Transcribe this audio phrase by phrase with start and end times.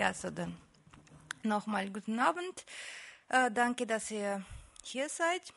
[0.00, 0.56] Ja, so dann
[1.42, 2.64] nochmal guten Abend.
[3.28, 4.42] Äh, danke, dass ihr
[4.82, 5.52] hier seid.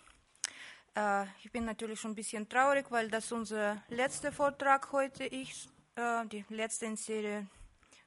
[0.98, 5.70] Äh, ich bin natürlich schon ein bisschen traurig, weil das unser letzter Vortrag heute ist,
[5.96, 7.48] äh, die letzte in Serie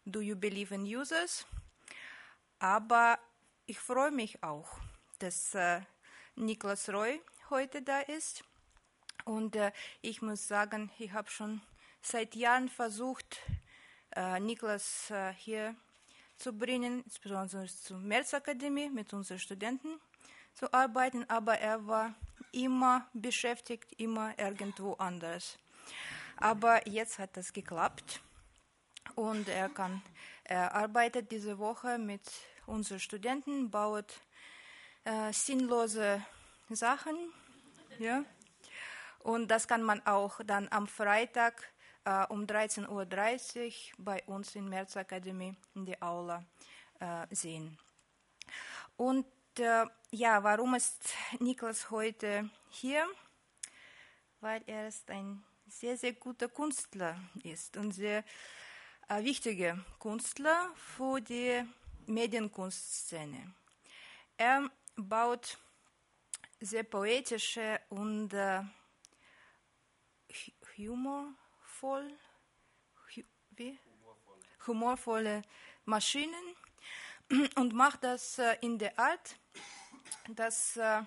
[0.04, 1.46] Do You Believe in Users?
[2.58, 3.18] Aber
[3.64, 4.68] ich freue mich auch,
[5.20, 5.80] dass äh,
[6.34, 7.18] Niklas Roy
[7.48, 8.44] heute da ist.
[9.24, 9.72] Und äh,
[10.02, 11.62] ich muss sagen, ich habe schon
[12.02, 13.40] seit Jahren versucht,
[14.14, 15.74] äh, Niklas hier
[16.36, 20.00] zu bringen, insbesondere zur Märzakademie mit unseren Studenten
[20.54, 22.14] zu arbeiten, aber er war
[22.52, 25.58] immer beschäftigt, immer irgendwo anders.
[26.36, 28.20] Aber jetzt hat das geklappt
[29.14, 30.02] und er kann,
[30.44, 32.22] er arbeitet diese Woche mit
[32.66, 34.20] unseren Studenten, baut
[35.04, 36.24] äh, sinnlose
[36.70, 37.16] Sachen,
[37.98, 38.24] ja.
[39.20, 41.68] Und das kann man auch dann am Freitag
[42.06, 46.44] äh, um 13.30 Uhr bei uns in Märzakademie in der Aula
[47.00, 47.76] äh, sehen.
[48.96, 49.26] Und
[49.58, 53.06] äh, ja, warum ist Niklas heute hier?
[54.40, 58.24] Weil er ist ein sehr, sehr guter Künstler ist und sehr
[59.08, 61.64] äh, wichtiger Künstler für die
[62.06, 63.52] Medienkunstszene.
[64.36, 65.58] Er baut
[66.60, 68.62] sehr poetische und äh,
[71.82, 72.10] humorvoll,
[73.50, 73.78] wie?
[74.66, 75.42] humorvolle
[75.84, 76.56] Maschinen
[77.56, 79.36] und macht das äh, in der Art,
[80.28, 81.00] dass äh,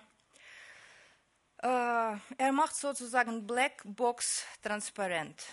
[1.62, 5.44] äh, er macht sozusagen Blackbox transparent.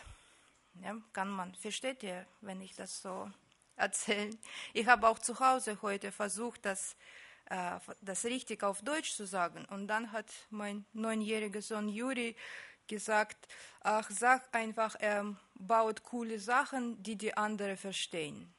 [0.82, 3.30] Ja, kann man, versteht ihr, wenn ich das so
[3.76, 4.38] erzähle?
[4.74, 6.96] Ich habe auch zu Hause heute versucht, das,
[7.46, 9.66] äh, das richtig auf Deutsch zu sagen.
[9.66, 12.36] Und dann hat mein neunjähriger Sohn Juri
[12.88, 13.48] gesagt,
[13.82, 18.54] ach, sag einfach, er baut coole Sachen, die die anderen verstehen.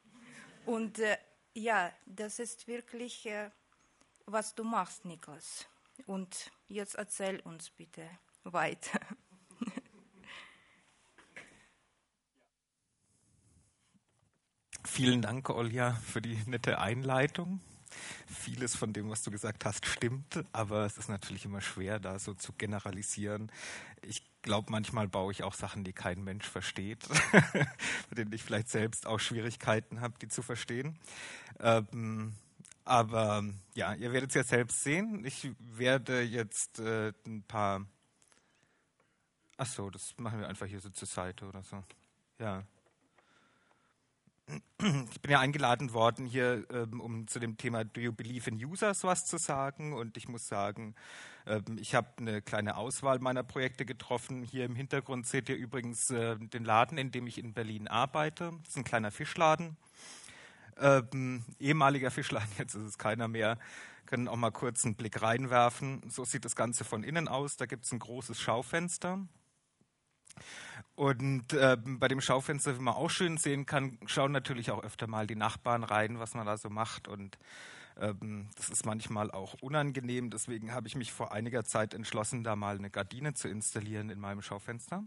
[0.65, 1.17] Und äh,
[1.53, 3.49] ja, das ist wirklich, äh,
[4.25, 5.65] was du machst, Niklas.
[6.05, 8.09] Und jetzt erzähl uns bitte
[8.43, 8.99] weiter.
[14.85, 17.61] Vielen Dank, Olja, für die nette Einleitung.
[18.27, 22.19] Vieles von dem, was du gesagt hast, stimmt, aber es ist natürlich immer schwer, da
[22.19, 23.51] so zu generalisieren.
[24.01, 27.07] Ich glaube, manchmal baue ich auch Sachen, die kein Mensch versteht,
[28.09, 30.97] mit denen ich vielleicht selbst auch Schwierigkeiten habe, die zu verstehen.
[31.59, 32.35] Ähm,
[32.85, 33.43] aber
[33.75, 35.23] ja, ihr werdet es ja selbst sehen.
[35.25, 37.85] Ich werde jetzt äh, ein paar.
[39.57, 41.83] Ach so, das machen wir einfach hier so zur Seite oder so.
[42.39, 42.63] Ja.
[45.11, 48.63] Ich bin ja eingeladen worden, hier ähm, um zu dem Thema Do you believe in
[48.63, 49.93] users was zu sagen.
[49.93, 50.95] Und ich muss sagen,
[51.45, 54.43] ähm, ich habe eine kleine Auswahl meiner Projekte getroffen.
[54.43, 58.51] Hier im Hintergrund seht ihr übrigens äh, den Laden, in dem ich in Berlin arbeite.
[58.63, 59.77] Das ist ein kleiner Fischladen
[60.81, 63.57] ähm, ehemaliger Fischlein, jetzt ist es keiner mehr,
[64.05, 66.01] können auch mal kurz einen Blick reinwerfen.
[66.09, 67.57] So sieht das Ganze von innen aus.
[67.57, 69.19] Da gibt es ein großes Schaufenster.
[70.99, 75.07] Und äh, bei dem Schaufenster, wie man auch schön sehen kann, schauen natürlich auch öfter
[75.07, 77.07] mal die Nachbarn rein, was man da so macht.
[77.07, 77.39] Und
[77.97, 80.29] ähm, das ist manchmal auch unangenehm.
[80.29, 84.19] Deswegen habe ich mich vor einiger Zeit entschlossen, da mal eine Gardine zu installieren in
[84.19, 85.05] meinem Schaufenster.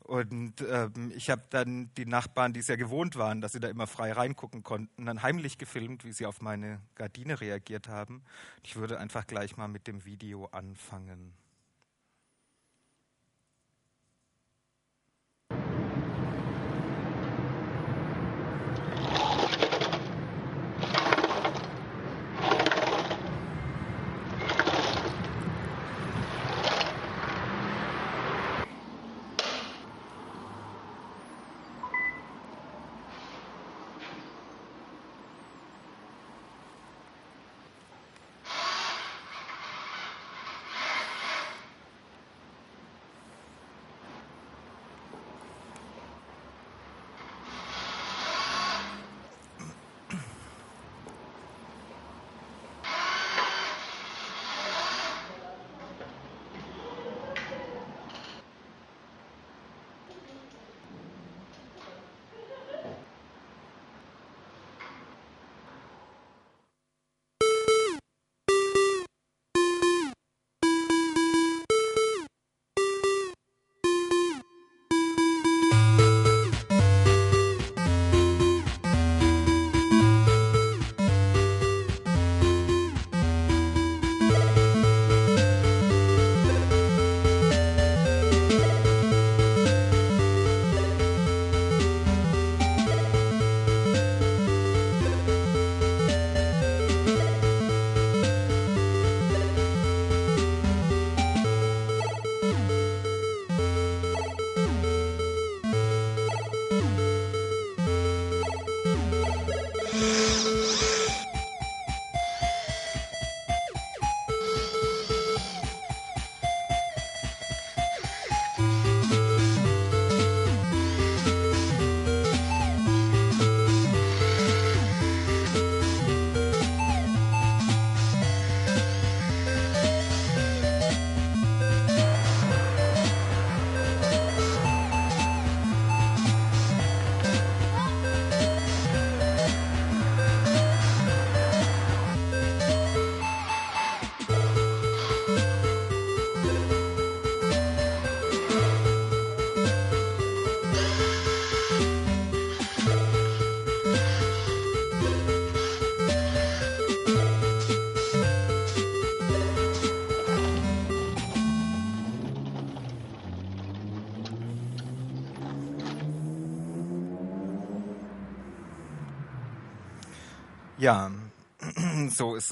[0.00, 3.68] Und ähm, ich habe dann die Nachbarn, die es ja gewohnt waren, dass sie da
[3.68, 8.24] immer frei reingucken konnten, dann heimlich gefilmt, wie sie auf meine Gardine reagiert haben.
[8.64, 11.32] Ich würde einfach gleich mal mit dem Video anfangen.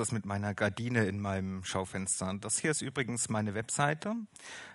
[0.01, 2.35] Das mit meiner Gardine in meinem Schaufenster.
[2.41, 4.17] Das hier ist übrigens meine Webseite.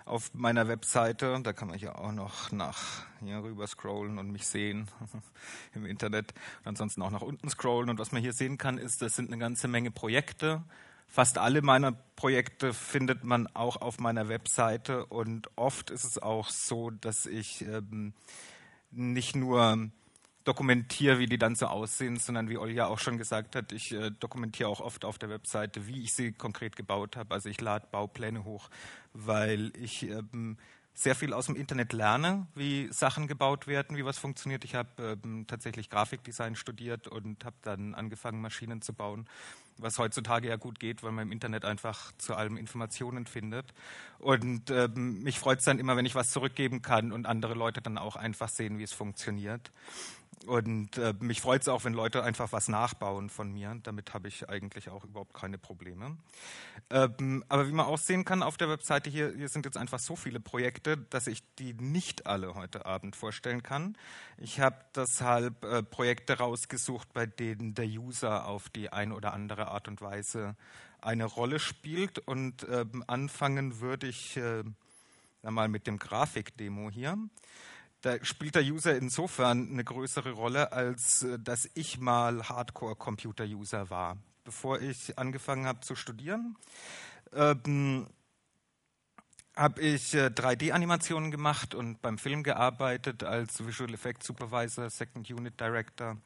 [0.04, 4.46] Auf meiner Webseite, da kann man ja auch noch nach hier rüber scrollen und mich
[4.46, 4.88] sehen
[5.74, 6.32] im Internet.
[6.60, 7.90] Und ansonsten auch nach unten scrollen.
[7.90, 10.62] Und was man hier sehen kann, ist, das sind eine ganze Menge Projekte.
[11.08, 15.06] Fast alle meiner Projekte findet man auch auf meiner Webseite.
[15.06, 18.14] Und oft ist es auch so, dass ich ähm,
[18.92, 19.90] nicht nur
[20.46, 24.10] dokumentiere, wie die dann so aussehen, sondern wie Olja auch schon gesagt hat, ich äh,
[24.10, 27.34] dokumentiere auch oft auf der Webseite, wie ich sie konkret gebaut habe.
[27.34, 28.70] Also ich lade Baupläne hoch,
[29.12, 30.56] weil ich ähm,
[30.94, 34.64] sehr viel aus dem Internet lerne, wie Sachen gebaut werden, wie was funktioniert.
[34.64, 39.28] Ich habe ähm, tatsächlich Grafikdesign studiert und habe dann angefangen, Maschinen zu bauen
[39.78, 43.72] was heutzutage ja gut geht, weil man im Internet einfach zu allem Informationen findet.
[44.18, 47.82] Und ähm, mich freut es dann immer, wenn ich was zurückgeben kann und andere Leute
[47.82, 49.70] dann auch einfach sehen, wie es funktioniert.
[50.44, 53.76] Und äh, mich freut es auch, wenn Leute einfach was nachbauen von mir.
[53.82, 56.16] Damit habe ich eigentlich auch überhaupt keine Probleme.
[56.90, 59.98] Ähm, aber wie man auch sehen kann auf der Webseite hier, hier sind jetzt einfach
[59.98, 63.96] so viele Projekte, dass ich die nicht alle heute Abend vorstellen kann.
[64.36, 69.68] Ich habe deshalb äh, Projekte rausgesucht, bei denen der User auf die eine oder andere
[69.68, 70.54] Art und Weise
[71.00, 72.18] eine Rolle spielt.
[72.20, 74.62] Und ähm, anfangen würde ich äh,
[75.42, 77.18] mal mit dem Grafikdemo hier.
[78.06, 84.16] Da spielt der User insofern eine größere Rolle, als äh, dass ich mal Hardcore-Computer-User war.
[84.44, 86.56] Bevor ich angefangen habe zu studieren,
[87.32, 88.06] ähm,
[89.56, 95.58] habe ich äh, 3D-Animationen gemacht und beim Film gearbeitet als Visual Effects Supervisor, Second Unit
[95.58, 96.16] Director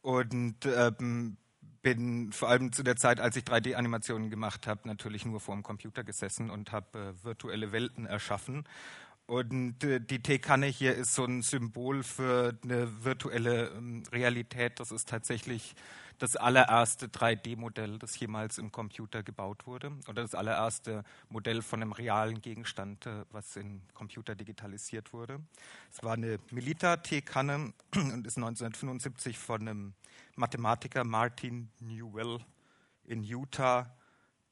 [0.00, 1.36] und ähm,
[1.82, 5.64] bin vor allem zu der Zeit, als ich 3D-Animationen gemacht habe, natürlich nur vor dem
[5.64, 8.64] Computer gesessen und habe äh, virtuelle Welten erschaffen
[9.26, 14.80] und äh, die Teekanne hier ist so ein Symbol für eine virtuelle ähm, Realität.
[14.80, 15.74] Das ist tatsächlich
[16.18, 19.92] das allererste 3D-Modell, das jemals im Computer gebaut wurde.
[20.08, 25.40] Oder das allererste Modell von einem realen Gegenstand, äh, was im Computer digitalisiert wurde.
[25.90, 29.94] Es war eine Melita-Teekanne und ist 1975 von einem
[30.36, 32.40] Mathematiker Martin Newell
[33.06, 33.90] in Utah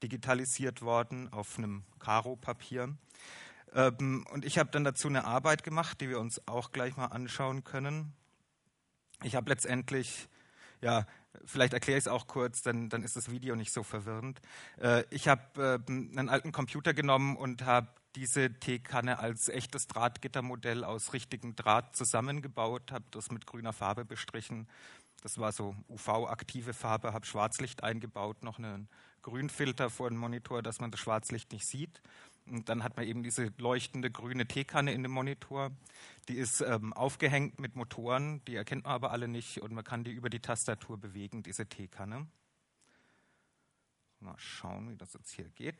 [0.02, 2.96] digitalisiert worden auf einem Karo-Papier.
[3.74, 7.06] Ähm, und ich habe dann dazu eine Arbeit gemacht, die wir uns auch gleich mal
[7.06, 8.12] anschauen können.
[9.22, 10.28] Ich habe letztendlich,
[10.80, 11.06] ja,
[11.44, 14.40] vielleicht erkläre ich es auch kurz, dann, dann ist das Video nicht so verwirrend.
[14.80, 20.84] Äh, ich habe äh, einen alten Computer genommen und habe diese Teekanne als echtes Drahtgittermodell
[20.84, 24.68] aus richtigem Draht zusammengebaut, habe das mit grüner Farbe bestrichen.
[25.22, 28.88] Das war so UV-aktive Farbe, habe Schwarzlicht eingebaut, noch einen
[29.22, 32.02] Grünfilter vor dem Monitor, dass man das Schwarzlicht nicht sieht
[32.46, 35.70] und dann hat man eben diese leuchtende grüne Teekanne in dem Monitor.
[36.28, 40.04] Die ist ähm, aufgehängt mit Motoren, die erkennt man aber alle nicht und man kann
[40.04, 42.26] die über die Tastatur bewegen, diese Teekanne.
[44.20, 45.74] Mal schauen, wie das jetzt hier geht.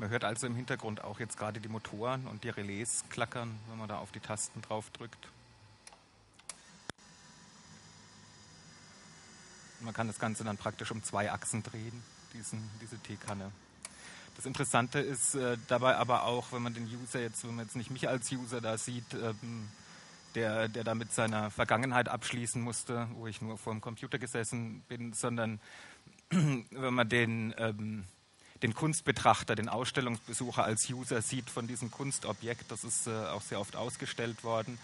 [0.00, 3.76] Man hört also im Hintergrund auch jetzt gerade die Motoren und die Relais klackern, wenn
[3.76, 5.28] man da auf die Tasten drauf drückt.
[9.80, 12.02] Man kann das Ganze dann praktisch um zwei Achsen drehen,
[12.32, 13.52] diesen, diese Teekanne.
[14.36, 17.76] Das Interessante ist äh, dabei aber auch, wenn man den User jetzt, wenn man jetzt
[17.76, 19.68] nicht mich als User da sieht, ähm,
[20.34, 24.82] der, der da mit seiner Vergangenheit abschließen musste, wo ich nur vor dem Computer gesessen
[24.88, 25.60] bin, sondern
[26.30, 28.06] wenn man den ähm,
[28.62, 33.60] den Kunstbetrachter, den Ausstellungsbesucher als User sieht von diesem Kunstobjekt, das ist äh, auch sehr
[33.60, 34.78] oft ausgestellt worden,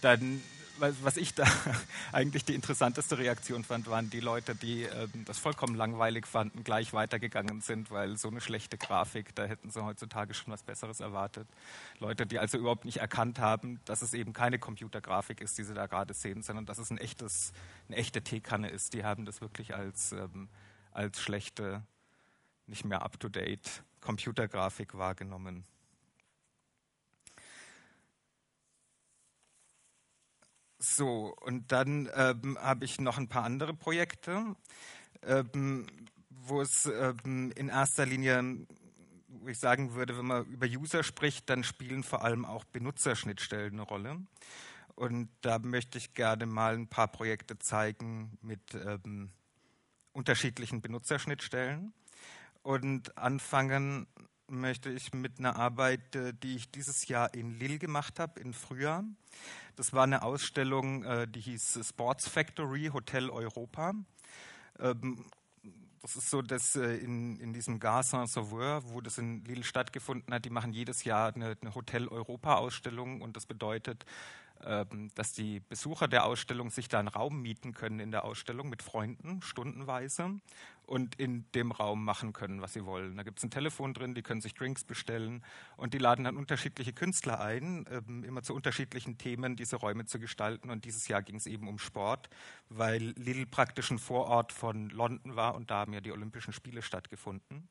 [0.00, 0.42] dann,
[0.78, 1.44] was ich da
[2.12, 6.92] eigentlich die interessanteste Reaktion fand, waren die Leute, die äh, das vollkommen langweilig fanden, gleich
[6.92, 11.48] weitergegangen sind, weil so eine schlechte Grafik, da hätten sie heutzutage schon was Besseres erwartet.
[11.98, 15.74] Leute, die also überhaupt nicht erkannt haben, dass es eben keine Computergrafik ist, die sie
[15.74, 17.52] da gerade sehen, sondern dass es ein echtes,
[17.88, 18.94] eine echte Teekanne ist.
[18.94, 20.48] Die haben das wirklich als, ähm,
[20.92, 21.82] als schlechte
[22.70, 25.64] nicht mehr up-to-date Computergrafik wahrgenommen.
[30.78, 34.56] So, und dann ähm, habe ich noch ein paar andere Projekte,
[35.22, 35.86] ähm,
[36.30, 38.66] wo es ähm, in erster Linie,
[39.28, 43.74] wo ich sagen würde, wenn man über User spricht, dann spielen vor allem auch Benutzerschnittstellen
[43.74, 44.22] eine Rolle.
[44.94, 49.30] Und da möchte ich gerne mal ein paar Projekte zeigen mit ähm,
[50.12, 51.92] unterschiedlichen Benutzerschnittstellen.
[52.62, 54.06] Und anfangen
[54.48, 58.52] möchte ich mit einer Arbeit, äh, die ich dieses Jahr in Lille gemacht habe, im
[58.52, 59.04] Frühjahr.
[59.76, 63.94] Das war eine Ausstellung, äh, die hieß Sports Factory Hotel Europa.
[64.78, 65.24] Ähm,
[66.02, 70.32] das ist so, dass äh, in, in diesem Gare Saint-Sauveur, wo das in Lille stattgefunden
[70.32, 74.04] hat, die machen jedes Jahr eine, eine Hotel Europa-Ausstellung und das bedeutet,
[75.14, 78.82] dass die Besucher der Ausstellung sich da einen Raum mieten können in der Ausstellung mit
[78.82, 80.40] Freunden, stundenweise,
[80.90, 83.16] und in dem Raum machen können, was sie wollen.
[83.16, 85.44] Da gibt es ein Telefon drin, die können sich Drinks bestellen
[85.76, 90.18] und die laden dann unterschiedliche Künstler ein, ähm, immer zu unterschiedlichen Themen diese Räume zu
[90.18, 90.68] gestalten.
[90.68, 92.28] Und dieses Jahr ging es eben um Sport,
[92.70, 96.82] weil Lille praktisch ein Vorort von London war und da haben ja die Olympischen Spiele
[96.82, 97.68] stattgefunden.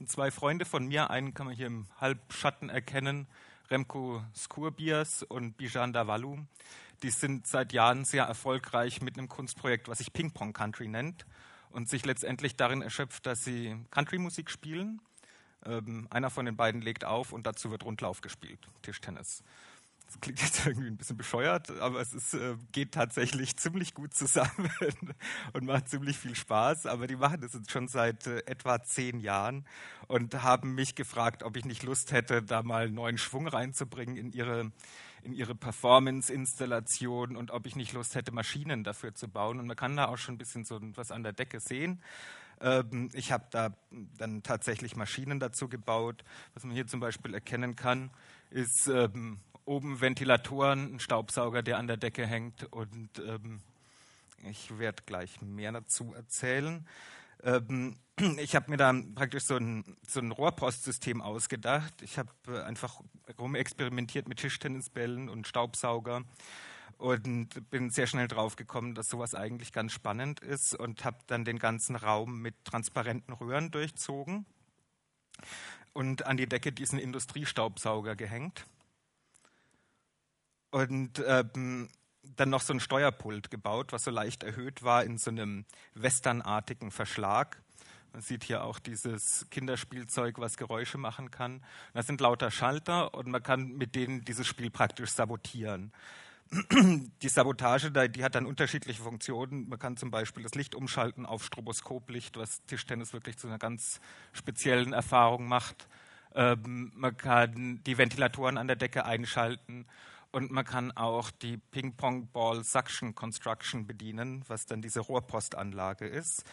[0.00, 3.26] Und zwei Freunde von mir, einen kann man hier im Halbschatten erkennen,
[3.70, 6.38] Remco Skurbias und Bijan Davalu.
[7.02, 11.26] Die sind seit Jahren sehr erfolgreich mit einem Kunstprojekt, was sich Ping Pong Country nennt
[11.70, 15.00] und sich letztendlich darin erschöpft, dass sie Country-Musik spielen.
[15.66, 19.42] Ähm, einer von den beiden legt auf und dazu wird Rundlauf gespielt, Tischtennis.
[20.08, 24.14] Das klingt jetzt irgendwie ein bisschen bescheuert, aber es ist, äh, geht tatsächlich ziemlich gut
[24.14, 24.70] zusammen
[25.52, 26.86] und macht ziemlich viel Spaß.
[26.86, 29.66] Aber die machen das jetzt schon seit äh, etwa zehn Jahren
[30.06, 34.32] und haben mich gefragt, ob ich nicht Lust hätte, da mal neuen Schwung reinzubringen in
[34.32, 34.72] ihre,
[35.22, 39.60] in ihre Performance-Installation und ob ich nicht Lust hätte, Maschinen dafür zu bauen.
[39.60, 42.00] Und man kann da auch schon ein bisschen so was an der Decke sehen.
[42.62, 43.74] Ähm, ich habe da
[44.16, 46.24] dann tatsächlich Maschinen dazu gebaut.
[46.54, 48.10] Was man hier zum Beispiel erkennen kann,
[48.50, 49.38] ist ähm,
[49.68, 53.60] oben Ventilatoren, ein Staubsauger, der an der Decke hängt und ähm,
[54.48, 56.86] ich werde gleich mehr dazu erzählen.
[57.42, 57.98] Ähm,
[58.38, 62.02] ich habe mir da praktisch so ein, so ein Rohrpostsystem ausgedacht.
[62.02, 63.00] Ich habe äh, einfach
[63.38, 66.22] rumexperimentiert mit Tischtennisbällen und Staubsauger
[66.96, 71.44] und bin sehr schnell drauf gekommen, dass sowas eigentlich ganz spannend ist und habe dann
[71.44, 74.46] den ganzen Raum mit transparenten Röhren durchzogen
[75.92, 78.64] und an die Decke diesen Industriestaubsauger gehängt
[80.70, 81.88] und ähm,
[82.36, 86.90] dann noch so ein Steuerpult gebaut, was so leicht erhöht war in so einem westernartigen
[86.90, 87.62] Verschlag.
[88.12, 91.62] Man sieht hier auch dieses Kinderspielzeug, was Geräusche machen kann.
[91.92, 95.92] Das sind lauter Schalter und man kann mit denen dieses Spiel praktisch sabotieren.
[97.22, 99.68] Die Sabotage, die hat dann unterschiedliche Funktionen.
[99.68, 104.00] Man kann zum Beispiel das Licht umschalten auf Stroboskoplicht, was Tischtennis wirklich zu einer ganz
[104.32, 105.88] speziellen Erfahrung macht.
[106.34, 109.84] Ähm, man kann die Ventilatoren an der Decke einschalten
[110.30, 116.44] und man kann auch die Ping-Pong-Ball Suction Construction bedienen, was dann diese Rohrpostanlage ist.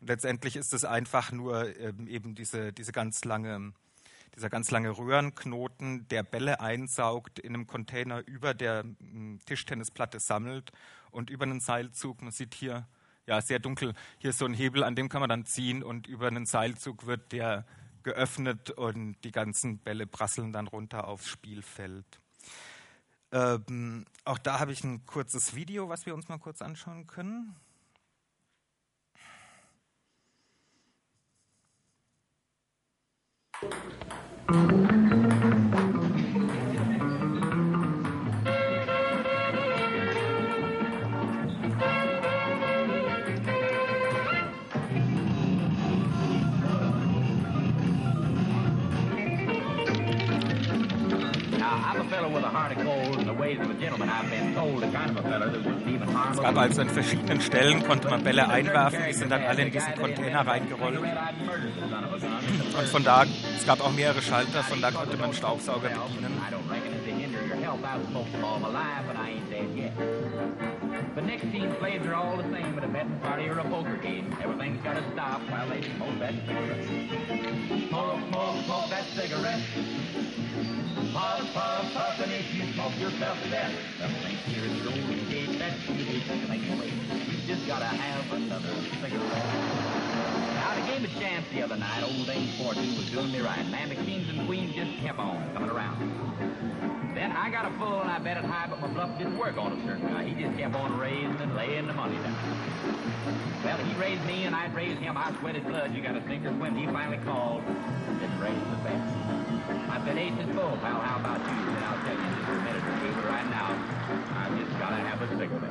[0.00, 3.72] Und letztendlich ist es einfach nur ähm, eben diese, diese ganz lange,
[4.36, 10.70] dieser ganz lange Röhrenknoten, der Bälle einsaugt, in einem Container über der ähm, Tischtennisplatte sammelt
[11.10, 12.86] und über einen Seilzug, man sieht hier,
[13.26, 16.06] ja, sehr dunkel, hier ist so ein Hebel, an dem kann man dann ziehen und
[16.06, 17.64] über einen Seilzug wird der
[18.02, 22.20] geöffnet und die ganzen Bälle prasseln dann runter aufs Spielfeld.
[23.34, 27.56] Ähm, auch da habe ich ein kurzes Video, was wir uns mal kurz anschauen können.
[34.46, 34.93] Es
[56.64, 60.46] also an verschiedenen Stellen, konnte man Bälle einwerfen, die sind dann alle in diesen Container
[60.46, 60.98] reingerollt.
[60.98, 63.24] Und von da,
[63.56, 66.40] es gab auch mehrere Schalter, von da konnte man Staubsauger bedienen.
[71.14, 74.36] The next team plays are all the same at a betting party or poker game.
[74.42, 76.84] Everything's got to stop while they smoke that cigarette.
[77.88, 79.62] Smoke, smoke, smoke that cigarette.
[81.12, 85.26] Puff, puff, puff, and if you smoke yourself to death, the thing here is Golden
[85.64, 88.68] Gate, that's the You just gotta have another
[89.00, 89.44] cigarette.
[90.60, 93.64] Now, the game of chance the other night, old Dame Fortune was doing me right.
[93.70, 95.96] Man, the kings and queens just kept on coming around.
[97.14, 99.56] Then I got a full and I bet it high, but my bluff didn't work
[99.56, 100.24] on a certain guy.
[100.24, 102.36] He just kept on raising and laying the money down.
[103.64, 105.16] Well, he raised me and I'd raise him.
[105.16, 105.94] I sweated blood.
[105.94, 106.76] You got to sink or swim.
[106.76, 109.00] He finally called and just raised the bet.
[109.88, 111.00] I bet ace is full, pal.
[111.00, 111.56] How about you?
[111.56, 113.93] And I'll tell you just a minute or two, but right now,
[114.44, 115.70] I just gotta have a cigarette.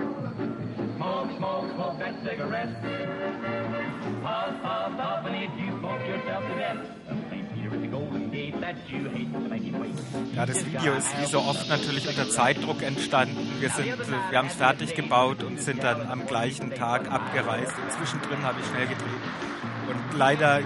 [0.96, 2.82] Smoke, smoke, smoke that cigarette.
[4.24, 7.04] Puff, puff, puff, and if you smoke yourself to death,
[10.36, 13.38] Ja, das Video ist wie so oft natürlich unter Zeitdruck entstanden.
[13.60, 13.70] Wir,
[14.30, 17.74] wir haben es fertig gebaut und sind dann am gleichen Tag abgereist.
[17.78, 19.08] Und zwischendrin habe ich schnell gedreht.
[19.90, 20.62] Und leider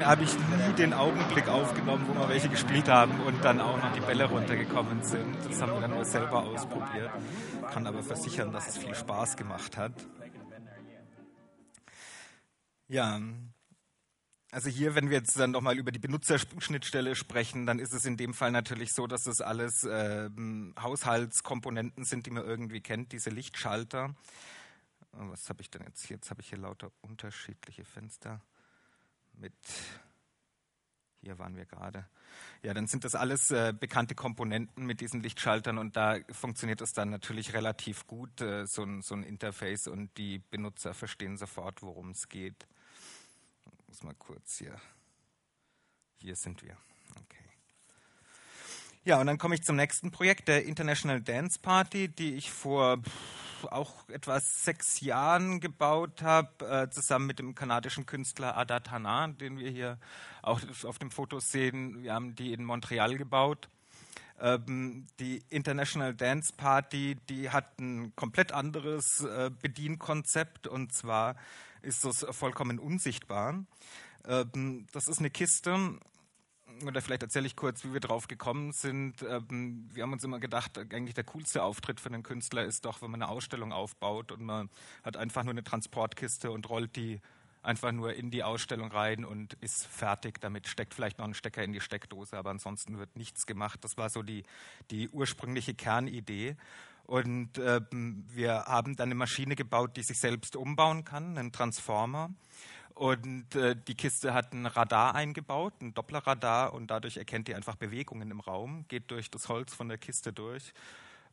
[0.00, 3.92] habe ich nie den Augenblick aufgenommen, wo wir welche gespielt haben und dann auch noch
[3.92, 5.36] die Bälle runtergekommen sind.
[5.48, 7.10] Das haben wir dann nur selber ausprobiert.
[7.72, 9.92] Kann aber versichern, dass es viel Spaß gemacht hat.
[12.88, 13.20] Ja,
[14.52, 18.16] also hier, wenn wir jetzt dann nochmal über die Benutzerschnittstelle sprechen, dann ist es in
[18.16, 20.30] dem Fall natürlich so, dass das alles äh,
[20.80, 24.14] Haushaltskomponenten sind, die man irgendwie kennt, diese Lichtschalter.
[25.12, 26.08] Was habe ich denn jetzt?
[26.08, 28.40] Jetzt habe ich hier lauter unterschiedliche Fenster
[29.36, 29.54] mit,
[31.20, 32.06] hier waren wir gerade.
[32.62, 36.92] Ja, dann sind das alles äh, bekannte Komponenten mit diesen Lichtschaltern und da funktioniert es
[36.92, 41.82] dann natürlich relativ gut, äh, so, ein, so ein Interface und die Benutzer verstehen sofort,
[41.82, 42.66] worum es geht.
[43.78, 44.76] Ich muss mal kurz hier.
[46.16, 46.76] Hier sind wir.
[47.22, 47.44] Okay.
[49.04, 53.00] Ja, und dann komme ich zum nächsten Projekt, der International Dance Party, die ich vor
[53.64, 59.58] auch etwa sechs Jahren gebaut habe, äh, zusammen mit dem kanadischen Künstler Adat Hanan, den
[59.58, 59.98] wir hier
[60.42, 62.02] auch auf dem Foto sehen.
[62.02, 63.68] Wir haben die in Montreal gebaut.
[64.38, 71.36] Ähm, die International Dance Party, die hat ein komplett anderes äh, Bedienkonzept und zwar
[71.80, 73.64] ist das vollkommen unsichtbar.
[74.26, 75.98] Ähm, das ist eine Kiste,
[76.84, 79.22] oder vielleicht erzähle ich kurz, wie wir drauf gekommen sind.
[79.22, 83.02] Ähm, wir haben uns immer gedacht, eigentlich der coolste Auftritt für einen Künstler ist doch,
[83.02, 84.70] wenn man eine Ausstellung aufbaut und man
[85.02, 87.20] hat einfach nur eine Transportkiste und rollt die
[87.62, 91.64] einfach nur in die Ausstellung rein und ist fertig damit, steckt vielleicht noch einen Stecker
[91.64, 93.82] in die Steckdose, aber ansonsten wird nichts gemacht.
[93.82, 94.44] Das war so die,
[94.90, 96.56] die ursprüngliche Kernidee.
[97.06, 102.30] Und ähm, wir haben dann eine Maschine gebaut, die sich selbst umbauen kann, einen Transformer.
[102.94, 107.76] Und äh, die Kiste hat ein Radar eingebaut, ein Dopplerradar, und dadurch erkennt die einfach
[107.76, 110.72] Bewegungen im Raum, geht durch das Holz von der Kiste durch.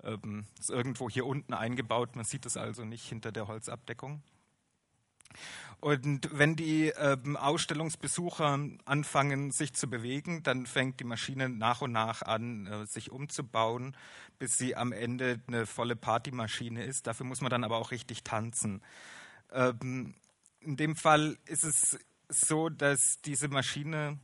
[0.03, 4.21] Ähm, ist irgendwo hier unten eingebaut, man sieht es also nicht hinter der Holzabdeckung.
[5.79, 11.91] Und wenn die ähm, Ausstellungsbesucher anfangen, sich zu bewegen, dann fängt die Maschine nach und
[11.91, 13.97] nach an, äh, sich umzubauen,
[14.39, 17.05] bis sie am Ende eine volle Partymaschine ist.
[17.07, 18.81] Dafür muss man dann aber auch richtig tanzen.
[19.51, 20.15] Ähm,
[20.61, 21.97] in dem Fall ist es
[22.29, 24.19] so, dass diese Maschine,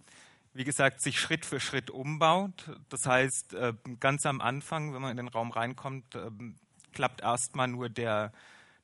[0.53, 2.71] wie gesagt, sich Schritt für Schritt umbaut.
[2.89, 6.31] Das heißt, äh, ganz am Anfang, wenn man in den Raum reinkommt, äh,
[6.93, 8.31] klappt erstmal nur der,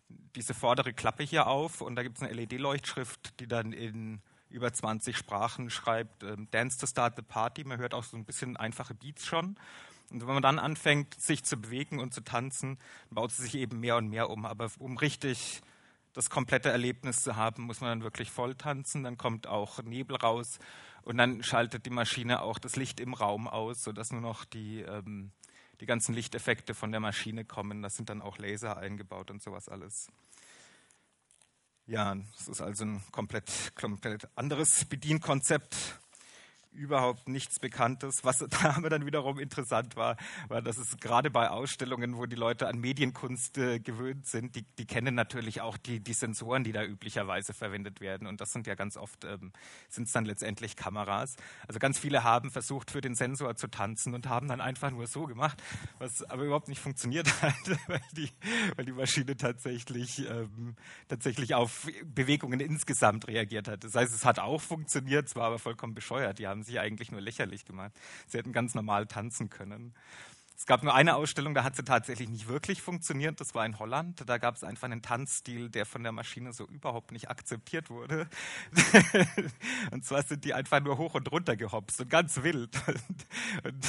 [0.08, 4.72] diese vordere Klappe hier auf und da gibt es eine LED-Leuchtschrift, die dann in über
[4.72, 7.64] 20 Sprachen schreibt, äh, Dance to start the party.
[7.64, 9.58] Man hört auch so ein bisschen einfache Beats schon.
[10.12, 12.78] Und wenn man dann anfängt, sich zu bewegen und zu tanzen,
[13.10, 14.46] baut sie sich eben mehr und mehr um.
[14.46, 15.62] Aber um richtig
[16.14, 19.04] das komplette Erlebnis zu haben, muss man dann wirklich voll tanzen.
[19.04, 20.60] Dann kommt auch Nebel raus
[21.02, 24.82] und dann schaltet die Maschine auch das Licht im Raum aus, sodass nur noch die,
[24.82, 25.32] ähm,
[25.80, 27.82] die ganzen Lichteffekte von der Maschine kommen.
[27.82, 30.08] Da sind dann auch Laser eingebaut und sowas alles.
[31.88, 36.00] Ja, es ist also ein komplett, komplett anderes Bedienkonzept
[36.76, 38.24] überhaupt nichts Bekanntes.
[38.24, 42.36] Was da aber dann wiederum interessant war, war, dass es gerade bei Ausstellungen, wo die
[42.36, 46.72] Leute an Medienkunst äh, gewöhnt sind, die, die, kennen natürlich auch die, die, Sensoren, die
[46.72, 48.28] da üblicherweise verwendet werden.
[48.28, 49.52] Und das sind ja ganz oft, ähm,
[49.90, 51.36] sind es dann letztendlich Kameras.
[51.68, 55.08] Also ganz viele haben versucht, für den Sensor zu tanzen und haben dann einfach nur
[55.08, 55.62] so gemacht,
[56.00, 57.56] was aber überhaupt nicht funktioniert hat,
[57.88, 58.30] weil die,
[58.76, 60.76] weil die Maschine tatsächlich, ähm,
[61.08, 63.84] tatsächlich auf Bewegungen insgesamt reagiert hat.
[63.84, 66.40] Das heißt, es hat auch funktioniert, zwar aber vollkommen bescheuert.
[66.40, 67.94] Die haben sich eigentlich nur lächerlich gemacht.
[68.28, 69.94] Sie hätten ganz normal tanzen können.
[70.58, 73.42] Es gab nur eine Ausstellung, da hat sie tatsächlich nicht wirklich funktioniert.
[73.42, 74.24] Das war in Holland.
[74.26, 78.28] Da gab es einfach einen Tanzstil, der von der Maschine so überhaupt nicht akzeptiert wurde.
[79.92, 82.76] und zwar sind die einfach nur hoch und runter gehopst und ganz wild.
[83.64, 83.86] Und, und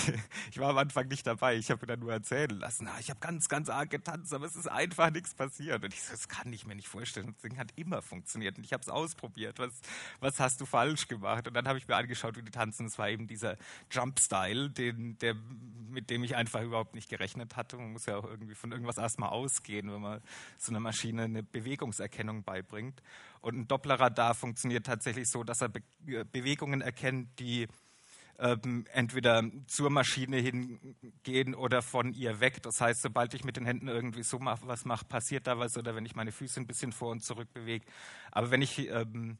[0.50, 1.56] ich war am Anfang nicht dabei.
[1.56, 4.46] Ich habe mir dann nur erzählen lassen, ah, ich habe ganz, ganz arg getanzt, aber
[4.46, 5.84] es ist einfach nichts passiert.
[5.84, 7.32] Und ich so, das kann ich mir nicht vorstellen.
[7.32, 9.58] Das Ding hat immer funktioniert und ich habe es ausprobiert.
[9.58, 9.72] Was,
[10.20, 11.48] was hast du falsch gemacht?
[11.48, 12.86] Und dann habe ich mir angeschaut, wie die tanzen.
[12.86, 13.56] Es war eben dieser
[13.90, 15.34] Jump-Style, den, der,
[15.90, 17.76] mit dem ich einfach einfach überhaupt nicht gerechnet hatte.
[17.76, 20.22] Man muss ja auch irgendwie von irgendwas erstmal ausgehen, wenn man
[20.58, 23.02] so einer Maschine eine Bewegungserkennung beibringt.
[23.40, 27.68] Und ein Dopplerradar funktioniert tatsächlich so, dass er Be äh, Bewegungen erkennt, die
[28.38, 32.62] ähm, entweder zur Maschine hingehen oder von ihr weg.
[32.62, 35.94] Das heißt, sobald ich mit den Händen irgendwie so was mache, passiert da was oder
[35.94, 37.86] wenn ich meine Füße ein bisschen vor und zurück bewege.
[38.30, 39.38] Aber wenn ich ähm,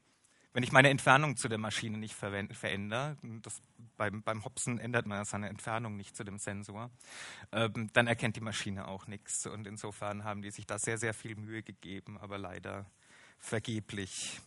[0.57, 3.61] wenn ich meine Entfernung zu der Maschine nicht verändere, das,
[3.95, 6.89] beim, beim Hopsen ändert man seine Entfernung nicht zu dem Sensor,
[7.51, 9.45] ähm, dann erkennt die Maschine auch nichts.
[9.45, 12.87] Und insofern haben die sich da sehr, sehr viel Mühe gegeben, aber leider
[13.37, 14.41] vergeblich.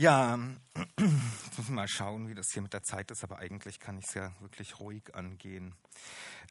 [0.00, 0.38] Ja,
[0.96, 3.98] jetzt müssen wir mal schauen, wie das hier mit der Zeit ist, aber eigentlich kann
[3.98, 5.74] ich es ja wirklich ruhig angehen.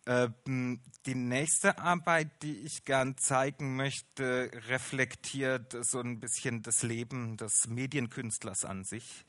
[0.05, 7.37] Ähm, die nächste Arbeit, die ich gern zeigen möchte, reflektiert so ein bisschen das Leben
[7.37, 9.23] des Medienkünstlers an sich.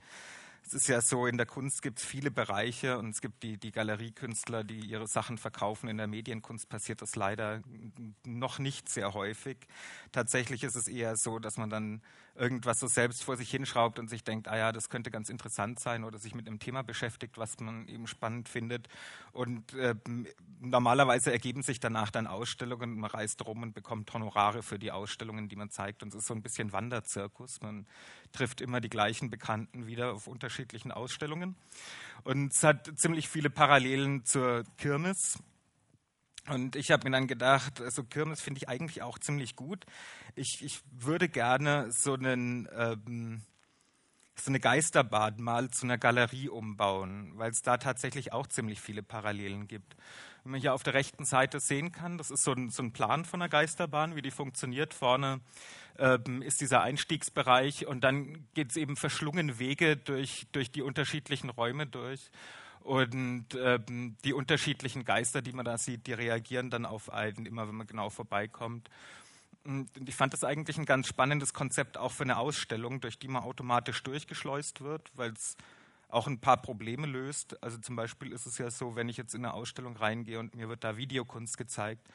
[0.66, 3.56] Es ist ja so, in der Kunst gibt es viele Bereiche und es gibt die,
[3.56, 5.88] die Galeriekünstler, die ihre Sachen verkaufen.
[5.88, 7.62] In der Medienkunst passiert das leider
[8.26, 9.56] noch nicht sehr häufig.
[10.12, 12.02] Tatsächlich ist es eher so, dass man dann
[12.38, 15.80] irgendwas so selbst vor sich hinschraubt und sich denkt, ah ja, das könnte ganz interessant
[15.80, 18.88] sein oder sich mit einem Thema beschäftigt, was man eben spannend findet.
[19.32, 19.94] Und äh,
[20.60, 25.48] normalerweise ergeben sich danach dann Ausstellungen, man reist rum und bekommt Honorare für die Ausstellungen,
[25.48, 26.02] die man zeigt.
[26.02, 27.60] Und es ist so ein bisschen Wanderzirkus.
[27.60, 27.86] Man
[28.32, 31.56] trifft immer die gleichen Bekannten wieder auf unterschiedlichen Ausstellungen.
[32.24, 35.38] Und es hat ziemlich viele Parallelen zur Kirmes.
[36.48, 39.84] Und ich habe mir dann gedacht, also Kirmes finde ich eigentlich auch ziemlich gut.
[40.34, 43.42] Ich, ich würde gerne so, einen, ähm,
[44.36, 49.02] so eine Geisterbahn mal zu einer Galerie umbauen, weil es da tatsächlich auch ziemlich viele
[49.02, 49.96] Parallelen gibt.
[50.44, 52.92] Wenn man hier auf der rechten Seite sehen kann, das ist so ein, so ein
[52.92, 54.94] Plan von einer Geisterbahn, wie die funktioniert.
[54.94, 55.40] Vorne
[55.98, 61.50] ähm, ist dieser Einstiegsbereich und dann geht es eben verschlungen Wege durch, durch die unterschiedlichen
[61.50, 62.30] Räume durch.
[62.80, 67.68] Und ähm, die unterschiedlichen Geister, die man da sieht, die reagieren dann auf einen, immer
[67.68, 68.88] wenn man genau vorbeikommt.
[69.64, 73.28] Und ich fand das eigentlich ein ganz spannendes Konzept auch für eine Ausstellung, durch die
[73.28, 75.56] man automatisch durchgeschleust wird, weil es
[76.08, 77.62] auch ein paar Probleme löst.
[77.62, 80.54] Also zum Beispiel ist es ja so, wenn ich jetzt in eine Ausstellung reingehe und
[80.54, 82.06] mir wird da Videokunst gezeigt,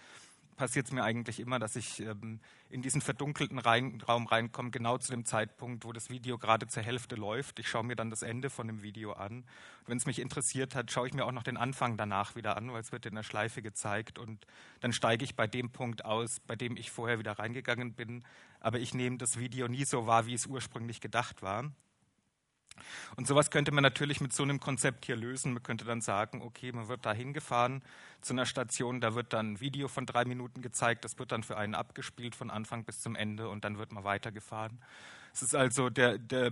[0.55, 2.39] passiert es mir eigentlich immer, dass ich ähm,
[2.69, 6.83] in diesen verdunkelten rein, Raum reinkomme, genau zu dem Zeitpunkt, wo das Video gerade zur
[6.83, 7.59] Hälfte läuft.
[7.59, 9.45] Ich schaue mir dann das Ende von dem Video an.
[9.85, 12.71] Wenn es mich interessiert hat, schaue ich mir auch noch den Anfang danach wieder an,
[12.71, 14.17] weil es wird in der Schleife gezeigt.
[14.19, 14.45] Und
[14.79, 18.23] dann steige ich bei dem Punkt aus, bei dem ich vorher wieder reingegangen bin.
[18.59, 21.71] Aber ich nehme das Video nie so wahr, wie es ursprünglich gedacht war.
[23.15, 25.53] Und sowas könnte man natürlich mit so einem Konzept hier lösen.
[25.53, 27.81] Man könnte dann sagen, okay, man wird da hingefahren
[28.21, 31.43] zu einer Station, da wird dann ein Video von drei Minuten gezeigt, das wird dann
[31.43, 34.79] für einen abgespielt von Anfang bis zum Ende und dann wird man weitergefahren.
[35.33, 36.51] Es ist also der, der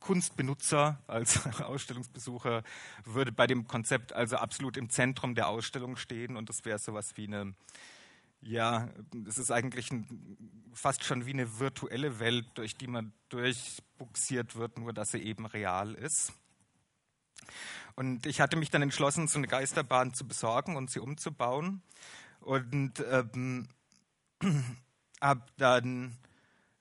[0.00, 2.62] Kunstbenutzer als Ausstellungsbesucher
[3.04, 7.16] würde bei dem Konzept also absolut im Zentrum der Ausstellung stehen und das wäre sowas
[7.16, 7.54] wie eine
[8.44, 8.88] ja,
[9.26, 10.06] es ist eigentlich ein,
[10.72, 15.46] fast schon wie eine virtuelle Welt, durch die man durchbuxiert wird, nur dass sie eben
[15.46, 16.32] real ist.
[17.96, 21.82] Und ich hatte mich dann entschlossen, so eine Geisterbahn zu besorgen und sie umzubauen.
[22.40, 23.68] Und ähm,
[25.20, 26.16] habe dann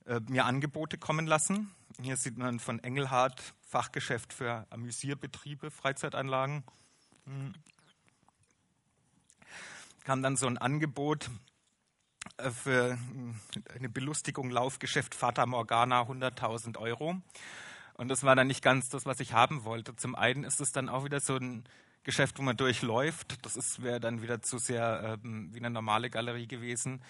[0.05, 1.71] äh, mir Angebote kommen lassen.
[2.01, 6.63] Hier sieht man von Engelhardt Fachgeschäft für Amüsierbetriebe, Freizeitanlagen.
[7.25, 7.53] Hm.
[10.03, 11.29] Kam dann so ein Angebot
[12.39, 12.97] für
[13.75, 17.21] eine Belustigung, Laufgeschäft Fata Morgana 100.000 Euro.
[17.95, 19.95] Und das war dann nicht ganz das, was ich haben wollte.
[19.95, 21.63] Zum einen ist es dann auch wieder so ein
[22.03, 23.45] Geschäft, wo man durchläuft.
[23.45, 27.01] Das wäre dann wieder zu sehr ähm, wie eine normale Galerie gewesen.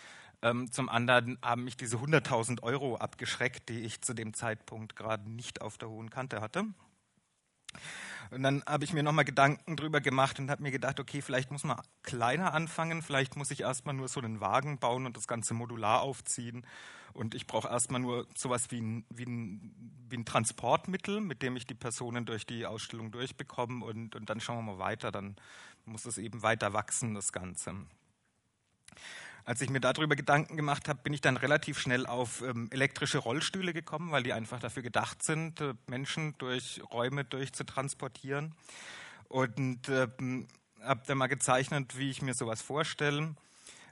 [0.42, 5.30] Ähm, zum anderen haben mich diese 100.000 Euro abgeschreckt, die ich zu dem Zeitpunkt gerade
[5.30, 6.66] nicht auf der hohen Kante hatte.
[8.34, 11.52] Und dann habe ich mir nochmal Gedanken drüber gemacht und habe mir gedacht, okay, vielleicht
[11.52, 15.28] muss man kleiner anfangen, vielleicht muss ich erstmal nur so einen Wagen bauen und das
[15.28, 16.65] Ganze modular aufziehen.
[17.13, 21.56] Und ich brauche erstmal nur sowas wie ein, wie, ein, wie ein Transportmittel, mit dem
[21.56, 25.36] ich die Personen durch die Ausstellung durchbekomme und, und dann schauen wir mal weiter, dann
[25.86, 27.76] muss es eben weiter wachsen, das Ganze.
[29.45, 33.17] Als ich mir darüber Gedanken gemacht habe, bin ich dann relativ schnell auf ähm, elektrische
[33.17, 38.56] Rollstühle gekommen, weil die einfach dafür gedacht sind, äh, Menschen durch Räume durchzutransportieren.
[39.27, 40.47] Und ähm,
[40.82, 43.36] habe dann mal gezeichnet, wie ich mir sowas vorstelle.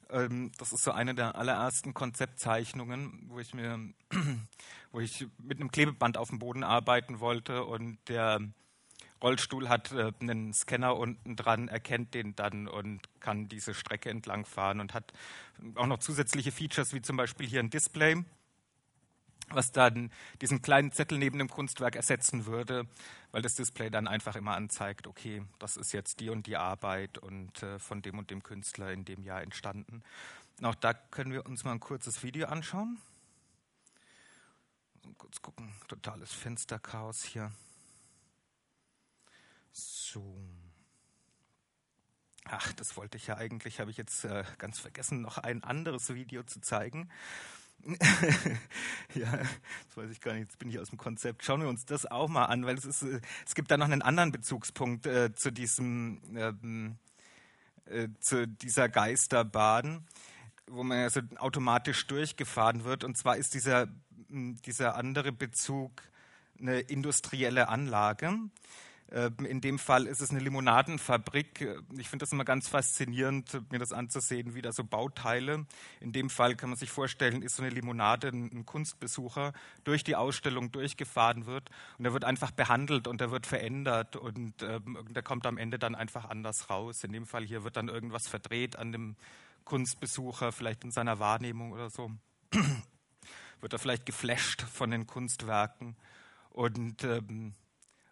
[0.09, 3.79] Ähm, das ist so eine der allerersten Konzeptzeichnungen, wo ich mir,
[4.91, 8.39] wo ich mit einem Klebeband auf dem Boden arbeiten wollte und der
[9.21, 14.45] Rollstuhl hat äh, einen Scanner unten dran, erkennt den dann und kann diese Strecke entlang
[14.45, 15.13] fahren und hat
[15.75, 18.23] auch noch zusätzliche Features, wie zum Beispiel hier ein Display,
[19.49, 22.87] was dann diesen kleinen Zettel neben dem Kunstwerk ersetzen würde,
[23.31, 27.17] weil das Display dann einfach immer anzeigt, okay, das ist jetzt die und die Arbeit
[27.17, 30.03] und äh, von dem und dem Künstler in dem Jahr entstanden.
[30.59, 32.99] Und auch da können wir uns mal ein kurzes Video anschauen.
[35.17, 37.51] Kurz gucken, totales Fensterchaos hier.
[40.11, 40.35] So.
[42.43, 46.13] Ach, das wollte ich ja eigentlich, habe ich jetzt äh, ganz vergessen, noch ein anderes
[46.13, 47.09] Video zu zeigen.
[49.15, 51.45] ja, das weiß ich gar nicht, jetzt bin ich aus dem Konzept.
[51.45, 53.85] Schauen wir uns das auch mal an, weil es, ist, äh, es gibt da noch
[53.85, 56.97] einen anderen Bezugspunkt äh, zu diesem, ähm,
[57.85, 60.05] äh, zu dieser Geisterbahn,
[60.67, 63.05] wo man ja so automatisch durchgefahren wird.
[63.05, 63.87] Und zwar ist dieser,
[64.27, 66.01] dieser andere Bezug
[66.59, 68.37] eine industrielle Anlage.
[69.11, 71.67] Ähm, in dem Fall ist es eine Limonadenfabrik.
[71.97, 75.65] Ich finde das immer ganz faszinierend, mir das anzusehen, wie da so Bauteile.
[75.99, 80.15] In dem Fall kann man sich vorstellen, ist so eine Limonade ein Kunstbesucher durch die
[80.15, 85.23] Ausstellung durchgefahren wird und er wird einfach behandelt und er wird verändert und ähm, der
[85.23, 87.03] kommt am Ende dann einfach anders raus.
[87.03, 89.15] In dem Fall hier wird dann irgendwas verdreht an dem
[89.65, 92.11] Kunstbesucher, vielleicht in seiner Wahrnehmung oder so.
[93.61, 95.95] wird er vielleicht geflasht von den Kunstwerken
[96.49, 97.53] und ähm,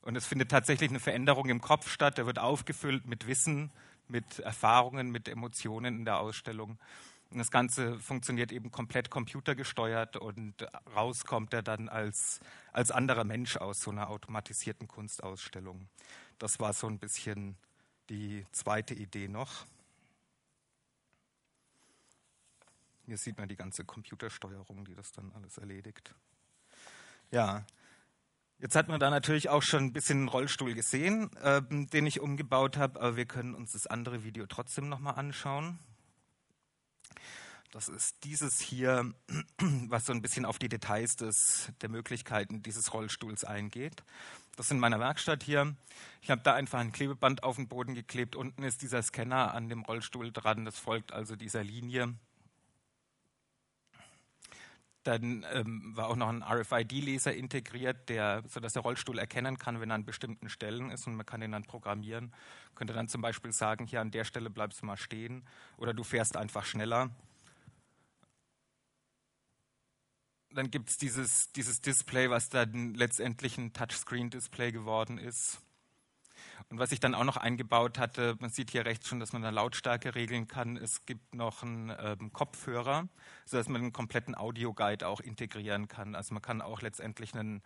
[0.09, 2.17] und es findet tatsächlich eine Veränderung im Kopf statt.
[2.17, 3.69] Er wird aufgefüllt mit Wissen,
[4.07, 6.79] mit Erfahrungen, mit Emotionen in der Ausstellung.
[7.29, 12.39] Und das Ganze funktioniert eben komplett computergesteuert und rauskommt er dann als,
[12.73, 15.87] als anderer Mensch aus so einer automatisierten Kunstausstellung.
[16.39, 17.55] Das war so ein bisschen
[18.09, 19.67] die zweite Idee noch.
[23.05, 26.15] Hier sieht man die ganze Computersteuerung, die das dann alles erledigt.
[27.29, 27.63] Ja,
[28.61, 32.19] Jetzt hat man da natürlich auch schon ein bisschen einen Rollstuhl gesehen, äh, den ich
[32.19, 35.79] umgebaut habe, aber wir können uns das andere Video trotzdem nochmal anschauen.
[37.71, 39.13] Das ist dieses hier,
[39.87, 44.03] was so ein bisschen auf die Details des, der Möglichkeiten dieses Rollstuhls eingeht.
[44.57, 45.75] Das ist in meiner Werkstatt hier.
[46.21, 48.35] Ich habe da einfach ein Klebeband auf den Boden geklebt.
[48.35, 50.65] Unten ist dieser Scanner an dem Rollstuhl dran.
[50.65, 52.13] Das folgt also dieser Linie.
[55.03, 59.91] Dann ähm, war auch noch ein RFID-Leser integriert, der, sodass der Rollstuhl erkennen kann, wenn
[59.91, 62.33] er an bestimmten Stellen ist und man kann ihn dann programmieren.
[62.75, 65.45] Könnte dann zum Beispiel sagen, hier an der Stelle bleibst du mal stehen
[65.77, 67.09] oder du fährst einfach schneller.
[70.51, 75.61] Dann gibt es dieses, dieses Display, was dann letztendlich ein Touchscreen-Display geworden ist.
[76.69, 79.41] Und was ich dann auch noch eingebaut hatte, man sieht hier rechts schon, dass man
[79.41, 80.77] da Lautstärke regeln kann.
[80.77, 83.07] Es gibt noch einen ähm, Kopfhörer,
[83.45, 86.15] sodass man einen kompletten Audioguide auch integrieren kann.
[86.15, 87.61] Also man kann auch letztendlich einen,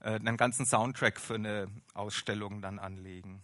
[0.00, 3.42] äh, einen ganzen Soundtrack für eine Ausstellung dann anlegen.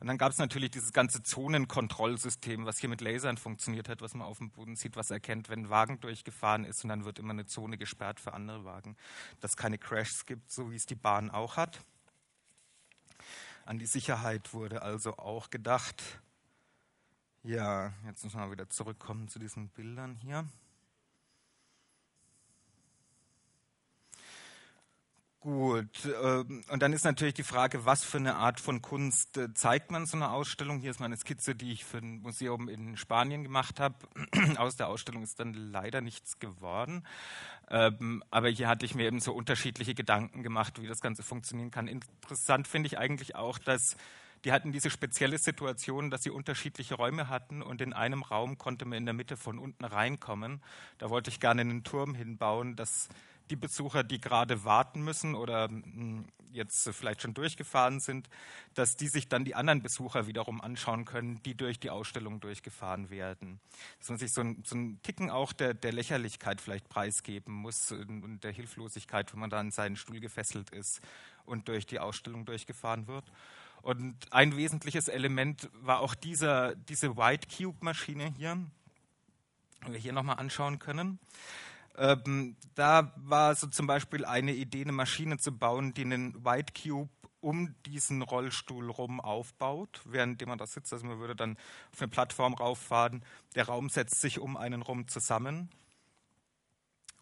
[0.00, 4.14] Und dann gab es natürlich dieses ganze Zonenkontrollsystem, was hier mit Lasern funktioniert hat, was
[4.14, 7.18] man auf dem Boden sieht, was erkennt, wenn ein Wagen durchgefahren ist und dann wird
[7.18, 8.96] immer eine Zone gesperrt für andere Wagen,
[9.40, 11.80] dass es keine Crashs gibt, so wie es die Bahn auch hat.
[13.64, 16.02] An die Sicherheit wurde also auch gedacht.
[17.42, 20.46] Ja, jetzt müssen wir wieder zurückkommen zu diesen Bildern hier.
[25.46, 29.54] Gut, ähm, und dann ist natürlich die Frage, was für eine Art von Kunst äh,
[29.54, 30.80] zeigt man so eine Ausstellung?
[30.80, 33.94] Hier ist meine Skizze, die ich für ein Museum in Spanien gemacht habe.
[34.56, 37.06] Aus der Ausstellung ist dann leider nichts geworden.
[37.70, 41.70] Ähm, aber hier hatte ich mir eben so unterschiedliche Gedanken gemacht, wie das Ganze funktionieren
[41.70, 41.86] kann.
[41.86, 43.96] Interessant finde ich eigentlich auch, dass
[44.44, 48.84] die hatten diese spezielle Situation, dass sie unterschiedliche Räume hatten und in einem Raum konnte
[48.84, 50.60] man in der Mitte von unten reinkommen.
[50.98, 53.08] Da wollte ich gerne einen Turm hinbauen, dass
[53.50, 58.28] die Besucher, die gerade warten müssen oder hm, jetzt vielleicht schon durchgefahren sind,
[58.74, 63.10] dass die sich dann die anderen Besucher wiederum anschauen können, die durch die Ausstellung durchgefahren
[63.10, 63.60] werden.
[63.98, 67.92] Dass man sich so ein, so ein Ticken auch der, der, Lächerlichkeit vielleicht preisgeben muss
[67.92, 71.00] und der Hilflosigkeit, wenn man da an seinen Stuhl gefesselt ist
[71.44, 73.30] und durch die Ausstellung durchgefahren wird.
[73.82, 78.58] Und ein wesentliches Element war auch dieser, diese White Cube Maschine hier,
[79.86, 81.20] die wir hier nochmal anschauen können.
[81.96, 86.74] Ähm, da war so zum Beispiel eine Idee, eine Maschine zu bauen, die einen White
[86.80, 90.92] Cube um diesen Rollstuhl rum aufbaut, während man da sitzt.
[90.92, 91.56] Also man würde dann
[91.92, 93.24] auf eine Plattform rauffahren.
[93.54, 95.70] Der Raum setzt sich um einen rum zusammen.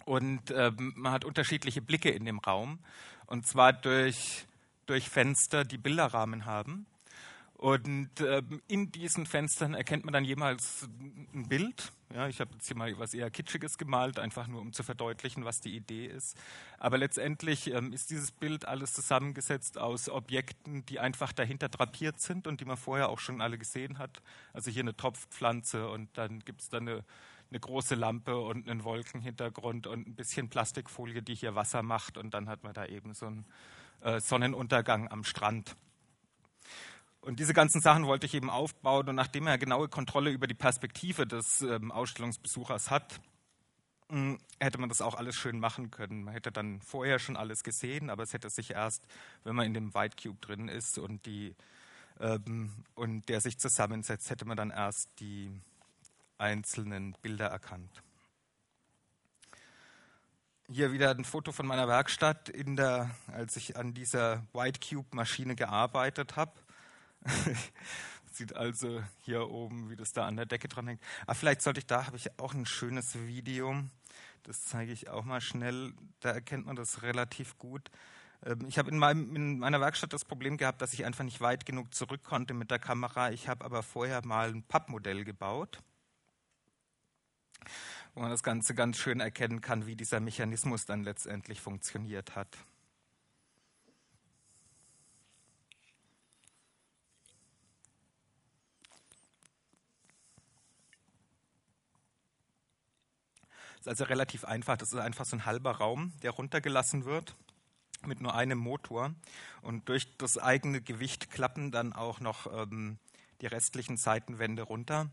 [0.07, 2.79] Und ähm, man hat unterschiedliche Blicke in dem Raum.
[3.27, 4.47] Und zwar durch,
[4.87, 6.87] durch Fenster, die Bilderrahmen haben.
[7.65, 10.87] Und ähm, in diesen Fenstern erkennt man dann jemals
[11.33, 11.93] ein Bild.
[12.13, 15.47] Ja, ich habe jetzt hier mal was eher Kitschiges gemalt, einfach nur um zu verdeutlichen,
[15.47, 16.37] was die Idee ist.
[16.77, 22.47] Aber letztendlich ähm, ist dieses Bild alles zusammengesetzt aus Objekten, die einfach dahinter drapiert sind
[22.47, 24.21] und die man vorher auch schon alle gesehen hat.
[24.53, 27.03] Also hier eine Topfpflanze und dann gibt es dann eine,
[27.49, 32.19] eine große Lampe und einen Wolkenhintergrund und ein bisschen Plastikfolie, die hier Wasser macht.
[32.19, 33.47] Und dann hat man da eben so einen
[34.03, 35.75] äh, Sonnenuntergang am Strand.
[37.25, 39.09] Und diese ganzen Sachen wollte ich eben aufbauen.
[39.09, 43.19] Und nachdem er genaue Kontrolle über die Perspektive des ähm, Ausstellungsbesuchers hat,
[44.11, 46.25] hm, hätte man das auch alles schön machen können.
[46.25, 49.07] Man hätte dann vorher schon alles gesehen, aber es hätte sich erst,
[49.43, 51.57] wenn man in dem White Cube drin ist und, die,
[52.21, 55.51] ähm, und der sich zusammensetzt, hätte man dann erst die
[56.37, 58.03] einzelnen Bilder erkannt.
[60.69, 65.57] Hier wieder ein Foto von meiner Werkstatt, der, als ich an dieser White Cube Maschine
[65.57, 66.53] gearbeitet habe.
[68.33, 71.01] Sieht also hier oben, wie das da an der Decke dran hängt.
[71.23, 73.77] Aber vielleicht sollte ich da, habe ich auch ein schönes Video.
[74.43, 75.93] Das zeige ich auch mal schnell.
[76.21, 77.91] Da erkennt man das relativ gut.
[78.45, 79.03] Ähm, ich habe in,
[79.35, 82.71] in, meiner Werkstatt das Problem gehabt, dass ich einfach nicht weit genug zurück konnte mit
[82.71, 83.31] der Kamera.
[83.31, 85.79] Ich habe aber vorher mal ein Pappmodell gebaut,
[88.15, 92.59] wo man das Ganze ganz schön erkennen kann, wie dieser Mechanismus dann letztendlich funktioniert hat.
[103.85, 104.79] Ist also relativ einfach.
[104.79, 107.37] Das ist einfach so ein halber Raum, der runtergelassen wird
[108.07, 109.15] mit nur einem Motor.
[109.61, 112.99] Und durch das eigene Gewicht klappen dann auch noch ähm,
[113.43, 115.11] die restlichen Seitenwände runter.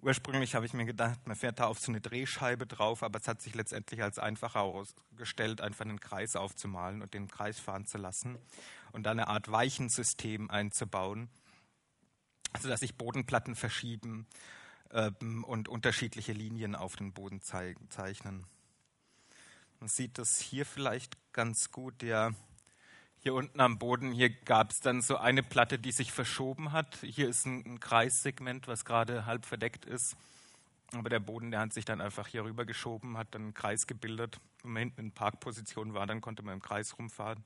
[0.00, 3.28] Ursprünglich habe ich mir gedacht, man fährt da auf so eine Drehscheibe drauf, aber es
[3.28, 7.98] hat sich letztendlich als einfacher herausgestellt, einfach einen Kreis aufzumalen und den Kreis fahren zu
[7.98, 8.38] lassen
[8.92, 11.28] und da eine Art Weichensystem einzubauen,
[12.60, 14.26] sodass sich Bodenplatten verschieben
[14.90, 18.46] und unterschiedliche Linien auf den Boden zeichnen.
[19.80, 22.02] Man sieht das hier vielleicht ganz gut.
[22.02, 22.32] Ja,
[23.20, 26.98] hier unten am Boden, hier gab es dann so eine Platte, die sich verschoben hat.
[27.02, 30.16] Hier ist ein, ein Kreissegment, was gerade halb verdeckt ist.
[30.92, 33.86] Aber der Boden, der hat sich dann einfach hier rüber geschoben, hat dann einen Kreis
[33.86, 34.40] gebildet.
[34.62, 37.44] Wenn man hinten in Parkposition war, dann konnte man im Kreis rumfahren.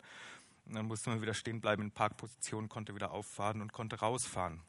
[0.66, 4.60] Und dann musste man wieder stehen bleiben in Parkposition, konnte wieder auffahren und konnte rausfahren.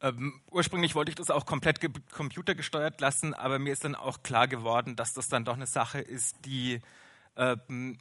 [0.00, 1.80] Ähm, ursprünglich wollte ich das auch komplett
[2.12, 6.00] computergesteuert lassen, aber mir ist dann auch klar geworden, dass das dann doch eine Sache
[6.00, 6.80] ist, die
[7.36, 7.98] ähm,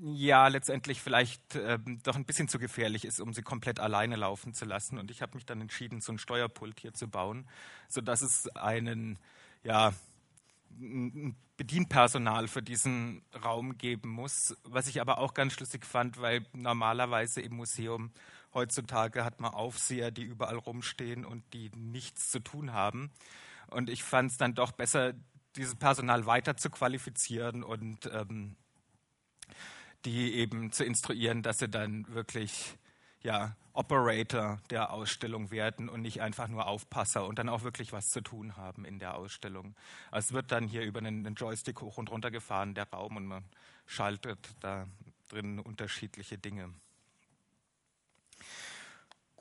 [0.00, 4.52] ja letztendlich vielleicht ähm, doch ein bisschen zu gefährlich ist, um sie komplett alleine laufen
[4.52, 4.98] zu lassen.
[4.98, 7.46] Und ich habe mich dann entschieden, so ein Steuerpult hier zu bauen,
[7.88, 9.18] sodass es einen
[9.62, 9.92] ja,
[11.56, 17.40] Bedienpersonal für diesen Raum geben muss, was ich aber auch ganz schlüssig fand, weil normalerweise
[17.40, 18.10] im Museum
[18.54, 23.10] Heutzutage hat man Aufseher, die überall rumstehen und die nichts zu tun haben.
[23.68, 25.14] Und ich fand es dann doch besser,
[25.56, 28.56] dieses Personal weiter zu qualifizieren und ähm,
[30.04, 32.76] die eben zu instruieren, dass sie dann wirklich
[33.22, 38.10] ja, Operator der Ausstellung werden und nicht einfach nur Aufpasser und dann auch wirklich was
[38.10, 39.74] zu tun haben in der Ausstellung.
[40.10, 43.16] Also es wird dann hier über einen, einen Joystick hoch und runter gefahren, der Raum,
[43.16, 43.44] und man
[43.86, 44.86] schaltet da
[45.28, 46.74] drin unterschiedliche Dinge.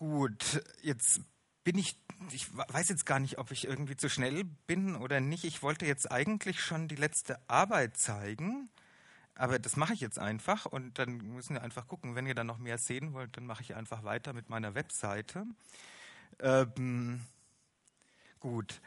[0.01, 1.21] Gut, jetzt
[1.63, 1.95] bin ich,
[2.31, 5.43] ich weiß jetzt gar nicht, ob ich irgendwie zu schnell bin oder nicht.
[5.43, 8.67] Ich wollte jetzt eigentlich schon die letzte Arbeit zeigen,
[9.35, 12.15] aber das mache ich jetzt einfach und dann müssen wir einfach gucken.
[12.15, 15.45] Wenn ihr dann noch mehr sehen wollt, dann mache ich einfach weiter mit meiner Webseite.
[16.39, 17.21] Ähm,
[18.39, 18.81] gut.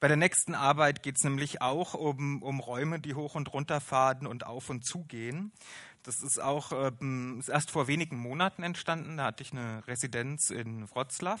[0.00, 3.82] Bei der nächsten Arbeit geht es nämlich auch um, um Räume, die hoch und runter
[3.82, 5.52] fahren und auf und zu gehen.
[6.04, 9.16] Das ist auch ähm, ist erst vor wenigen Monaten entstanden.
[9.16, 11.40] Da hatte ich eine Residenz in Wroclaw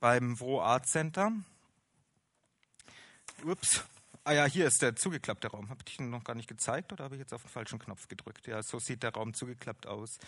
[0.00, 1.32] beim Vro Art Center.
[3.44, 3.82] Ups.
[4.22, 5.70] Ah ja, hier ist der zugeklappte Raum.
[5.70, 8.06] Habe ich ihn noch gar nicht gezeigt oder habe ich jetzt auf den falschen Knopf
[8.06, 8.46] gedrückt?
[8.46, 10.18] Ja, so sieht der Raum zugeklappt aus.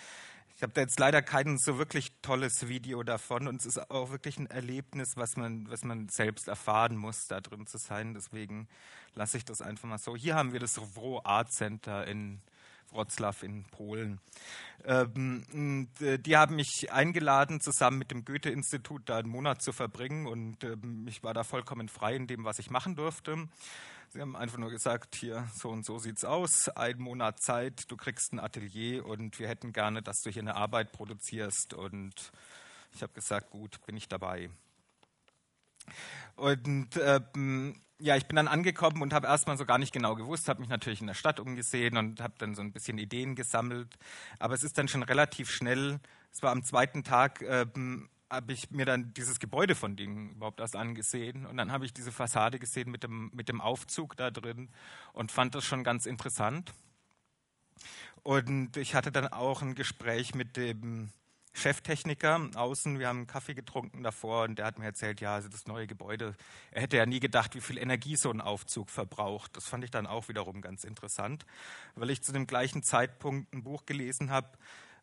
[0.56, 4.10] Ich habe da jetzt leider kein so wirklich tolles Video davon und es ist auch
[4.10, 8.14] wirklich ein Erlebnis, was man, was man selbst erfahren muss, da drin zu sein.
[8.14, 8.66] Deswegen
[9.14, 10.16] lasse ich das einfach mal so.
[10.16, 12.40] Hier haben wir das Vro Art Center in
[12.92, 14.20] Wroclaw in Polen.
[14.84, 20.26] Ähm, äh, die haben mich eingeladen, zusammen mit dem Goethe-Institut da einen Monat zu verbringen
[20.26, 23.48] und ähm, ich war da vollkommen frei in dem, was ich machen durfte.
[24.12, 27.96] Sie haben einfach nur gesagt, hier, so und so sieht's aus, ein Monat Zeit, du
[27.96, 31.72] kriegst ein Atelier und wir hätten gerne, dass du hier eine Arbeit produzierst.
[31.72, 32.30] Und
[32.92, 34.50] ich habe gesagt, gut, bin ich dabei.
[36.36, 40.48] Und ähm, ja, ich bin dann angekommen und habe erstmal so gar nicht genau gewusst,
[40.48, 43.96] habe mich natürlich in der Stadt umgesehen und habe dann so ein bisschen Ideen gesammelt.
[44.40, 46.00] Aber es ist dann schon relativ schnell,
[46.32, 50.58] es war am zweiten Tag, ähm, habe ich mir dann dieses Gebäude von denen überhaupt
[50.58, 51.46] erst angesehen.
[51.46, 54.70] Und dann habe ich diese Fassade gesehen mit dem, mit dem Aufzug da drin
[55.12, 56.72] und fand das schon ganz interessant.
[58.24, 61.10] Und ich hatte dann auch ein Gespräch mit dem
[61.54, 62.98] Cheftechniker außen.
[62.98, 66.34] Wir haben Kaffee getrunken davor und der hat mir erzählt, ja, also das neue Gebäude,
[66.70, 69.56] er hätte ja nie gedacht, wie viel Energie so ein Aufzug verbraucht.
[69.56, 71.44] Das fand ich dann auch wiederum ganz interessant,
[71.94, 74.48] weil ich zu dem gleichen Zeitpunkt ein Buch gelesen habe,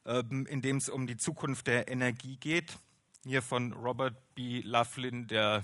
[0.06, 2.80] ähm, in dem es um die Zukunft der Energie geht.
[3.24, 4.62] Hier von Robert B.
[4.62, 5.64] Laughlin, der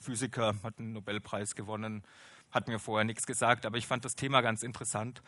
[0.00, 2.04] Physiker, hat einen Nobelpreis gewonnen,
[2.50, 5.22] hat mir vorher nichts gesagt, aber ich fand das Thema ganz interessant.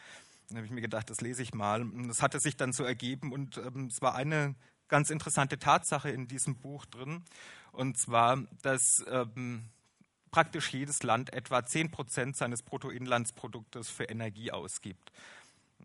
[0.49, 1.85] Dann habe ich mir gedacht, das lese ich mal.
[2.07, 4.55] Das hatte sich dann so ergeben und ähm, es war eine
[4.95, 7.25] ganz interessante Tatsache in diesem Buch drin.
[7.73, 9.65] Und zwar, dass ähm,
[10.31, 15.11] praktisch jedes Land etwa 10 Prozent seines Bruttoinlandsproduktes für Energie ausgibt.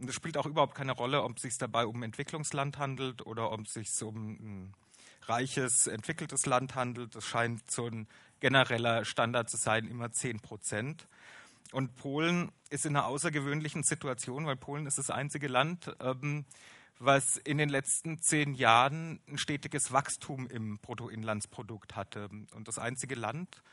[0.08, 3.62] Es spielt auch überhaupt keine Rolle, ob es sich dabei um Entwicklungsland handelt oder ob
[3.62, 4.74] es sich um ein
[5.24, 7.16] reiches, entwickeltes Land handelt.
[7.16, 8.08] Das scheint so ein
[8.40, 11.08] genereller Standard zu sein, immer 10 Prozent.
[11.72, 16.46] Und Polen ist in einer außergewöhnlichen Situation, weil Polen ist das einzige Land, ähm,
[17.00, 22.30] was in den letzten zehn Jahren ein stetiges Wachstum im Bruttoinlandsprodukt hatte.
[22.54, 23.64] Und das einzige Land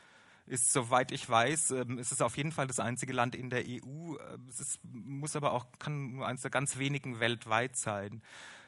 [0.45, 3.65] ist, soweit ich weiß, ähm, ist es auf jeden Fall das einzige Land in der
[3.67, 4.15] EU.
[4.49, 8.21] Es ist, muss aber auch, kann nur eines der ganz wenigen weltweit sein.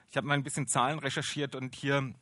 [0.09, 2.13] Ich habe mal ein bisschen Zahlen recherchiert und hier,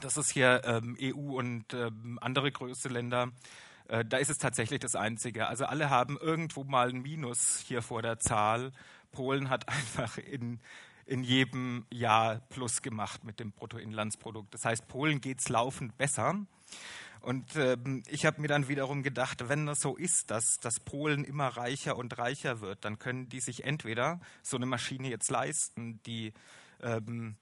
[0.00, 3.32] das ist hier ähm, EU und ähm, andere größere Länder,
[3.88, 5.48] äh, da ist es tatsächlich das Einzige.
[5.48, 8.70] Also alle haben irgendwo mal ein Minus hier vor der Zahl.
[9.10, 10.60] Polen hat einfach in
[11.10, 14.54] in jedem Jahr plus gemacht mit dem Bruttoinlandsprodukt.
[14.54, 16.46] Das heißt, Polen geht es laufend besser.
[17.20, 21.24] Und ähm, ich habe mir dann wiederum gedacht, wenn das so ist, dass, dass Polen
[21.24, 26.00] immer reicher und reicher wird, dann können die sich entweder so eine Maschine jetzt leisten,
[26.06, 26.32] die
[26.80, 27.34] ähm,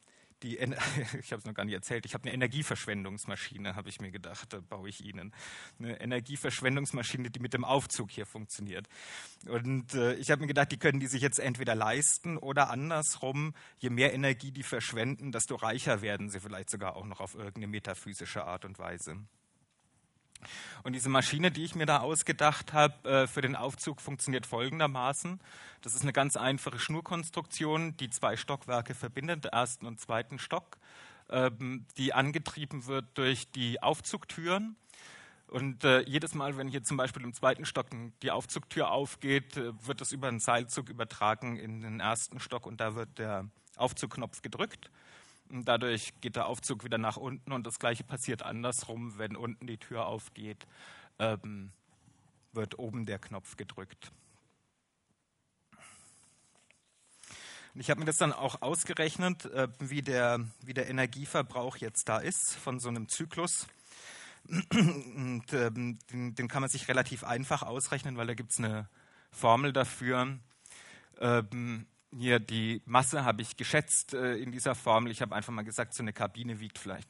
[0.43, 0.59] die,
[1.21, 4.53] ich habe es noch gar nicht erzählt, ich habe eine Energieverschwendungsmaschine, habe ich mir gedacht,
[4.53, 5.33] da baue ich Ihnen.
[5.79, 8.89] Eine Energieverschwendungsmaschine, die mit dem Aufzug hier funktioniert.
[9.47, 13.55] Und äh, ich habe mir gedacht, die können die sich jetzt entweder leisten oder andersrum,
[13.79, 17.69] je mehr Energie die verschwenden, desto reicher werden sie vielleicht sogar auch noch auf irgendeine
[17.69, 19.17] metaphysische Art und Weise.
[20.83, 25.41] Und diese Maschine, die ich mir da ausgedacht habe äh, für den Aufzug, funktioniert folgendermaßen.
[25.83, 30.79] Das ist eine ganz einfache Schnurkonstruktion, die zwei Stockwerke verbindet, den ersten und zweiten Stock,
[31.31, 34.77] ähm, die angetrieben wird durch die Aufzugtüren.
[35.49, 37.87] Und äh, jedes Mal, wenn hier zum Beispiel im zweiten Stock
[38.23, 42.81] die Aufzugtür aufgeht, äh, wird das über einen Seilzug übertragen in den ersten Stock und
[42.81, 44.91] da wird der Aufzugknopf gedrückt.
[45.51, 49.79] Dadurch geht der Aufzug wieder nach unten und das gleiche passiert andersrum, wenn unten die
[49.79, 50.67] Tür aufgeht,
[51.19, 51.71] ähm,
[52.53, 54.13] wird oben der Knopf gedrückt.
[57.75, 62.09] Und ich habe mir das dann auch ausgerechnet, äh, wie, der, wie der Energieverbrauch jetzt
[62.09, 63.67] da ist von so einem Zyklus.
[64.49, 68.89] Und ähm, den, den, kann man sich relativ einfach ausrechnen, weil da gibt es eine
[69.31, 70.39] Formel dafür.
[71.21, 71.87] Ähm,
[72.17, 75.13] hier die Masse habe ich geschätzt äh, in dieser Formel.
[75.13, 77.09] Ich habe einfach mal gesagt, so eine Kabine wiegt vielleicht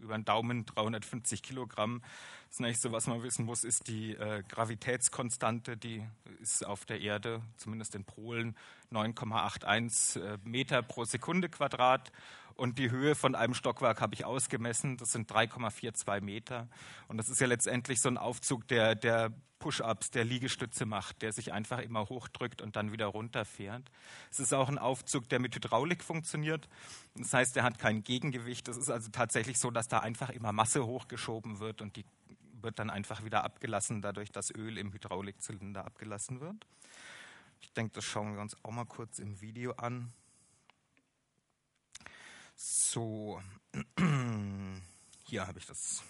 [0.00, 2.02] über den Daumen 350 Kilogramm.
[2.48, 5.76] Das nächste, was man wissen muss, ist die äh, Gravitätskonstante.
[5.76, 6.06] Die
[6.40, 8.56] ist auf der Erde, zumindest in Polen,
[8.92, 12.12] 9,81 äh, Meter pro Sekunde Quadrat.
[12.56, 14.96] Und die Höhe von einem Stockwerk habe ich ausgemessen.
[14.96, 16.68] Das sind 3,42 Meter.
[17.06, 21.32] Und das ist ja letztendlich so ein Aufzug, der, der Push-ups, der Liegestütze macht, der
[21.32, 23.90] sich einfach immer hochdrückt und dann wieder runterfährt.
[24.30, 26.68] Es ist auch ein Aufzug, der mit Hydraulik funktioniert.
[27.14, 28.68] Das heißt, der hat kein Gegengewicht.
[28.68, 32.04] Es ist also tatsächlich so, dass da einfach immer Masse hochgeschoben wird und die
[32.62, 36.66] wird dann einfach wieder abgelassen, dadurch, dass Öl im Hydraulikzylinder abgelassen wird.
[37.60, 40.12] Ich denke, das schauen wir uns auch mal kurz im Video an.
[42.58, 43.42] So,
[45.24, 46.02] hier habe ich das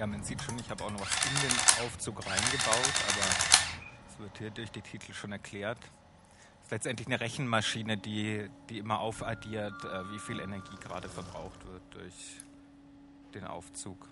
[0.00, 3.26] Ja, man sieht schon, ich habe auch noch was in den Aufzug reingebaut, aber
[4.08, 5.76] es wird hier durch die Titel schon erklärt.
[6.60, 11.66] Es ist letztendlich eine Rechenmaschine, die, die immer aufaddiert, äh, wie viel Energie gerade verbraucht
[11.66, 12.14] wird durch
[13.34, 14.08] den Aufzug.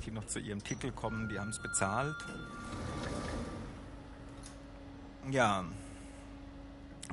[0.00, 2.16] Die noch zu ihrem Titel kommen, die haben es bezahlt.
[5.30, 5.64] Ja,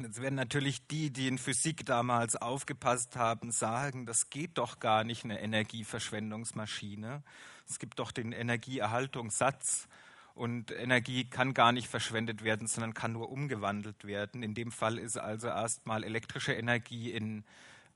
[0.01, 5.03] Jetzt werden natürlich die, die in Physik damals aufgepasst haben, sagen, das geht doch gar
[5.03, 7.21] nicht eine Energieverschwendungsmaschine.
[7.67, 9.89] Es gibt doch den Energieerhaltungssatz
[10.35, 14.41] und Energie kann gar nicht verschwendet werden, sondern kann nur umgewandelt werden.
[14.41, 17.43] In dem Fall ist also erstmal elektrische Energie in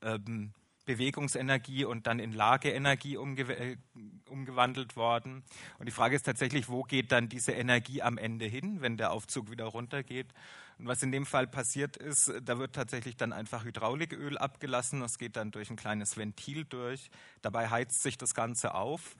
[0.02, 0.52] ähm,
[0.84, 3.76] Bewegungsenergie und dann in Lageenergie umge äh,
[4.28, 5.44] umgewandelt worden.
[5.78, 9.12] Und die Frage ist tatsächlich, wo geht dann diese Energie am Ende hin, wenn der
[9.12, 10.26] Aufzug wieder runtergeht?
[10.78, 15.00] Und was in dem Fall passiert ist, da wird tatsächlich dann einfach Hydrauliköl abgelassen.
[15.00, 17.10] Das geht dann durch ein kleines Ventil durch.
[17.42, 19.16] Dabei heizt sich das Ganze auf.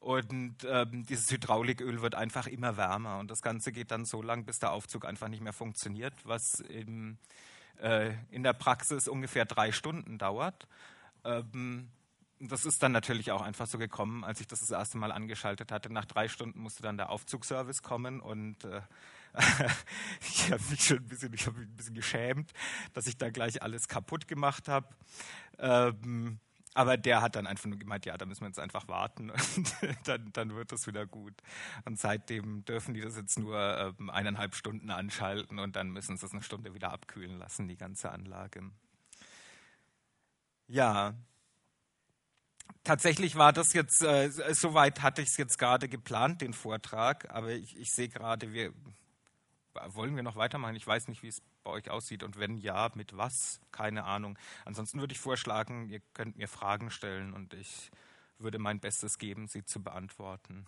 [0.00, 3.18] Und ähm, dieses Hydrauliköl wird einfach immer wärmer.
[3.18, 6.60] Und das Ganze geht dann so lang, bis der Aufzug einfach nicht mehr funktioniert, was
[6.60, 7.18] im,
[7.80, 10.66] äh, in der Praxis ungefähr drei Stunden dauert.
[11.26, 11.88] Ähm,
[12.38, 15.72] das ist dann natürlich auch einfach so gekommen, als ich das das erste Mal angeschaltet
[15.72, 15.92] hatte.
[15.92, 18.82] Nach drei Stunden musste dann der Aufzugservice kommen und äh,
[20.20, 22.52] ich habe mich schon ein bisschen, ich mich ein bisschen geschämt,
[22.92, 24.88] dass ich da gleich alles kaputt gemacht habe.
[25.58, 26.38] Ähm,
[26.74, 29.74] aber der hat dann einfach nur gemeint, ja, da müssen wir jetzt einfach warten und
[30.04, 31.34] dann, dann wird das wieder gut.
[31.86, 36.26] Und seitdem dürfen die das jetzt nur ähm, eineinhalb Stunden anschalten und dann müssen sie
[36.26, 38.70] es eine Stunde wieder abkühlen lassen, die ganze Anlage.
[40.68, 41.14] Ja,
[42.86, 47.50] Tatsächlich war das jetzt, äh, soweit hatte ich es jetzt gerade geplant, den Vortrag, aber
[47.50, 48.72] ich, ich sehe gerade, wir
[49.88, 50.76] wollen wir noch weitermachen?
[50.76, 53.60] Ich weiß nicht, wie es bei euch aussieht und wenn ja, mit was?
[53.72, 54.38] Keine Ahnung.
[54.64, 57.90] Ansonsten würde ich vorschlagen, ihr könnt mir Fragen stellen und ich
[58.38, 60.66] würde mein Bestes geben, sie zu beantworten.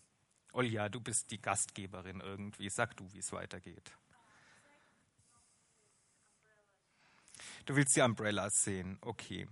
[0.53, 2.69] Olja, du bist die Gastgeberin irgendwie.
[2.69, 3.93] Sag du, wie es weitergeht.
[7.67, 9.47] Du willst die Umbrellas sehen, okay.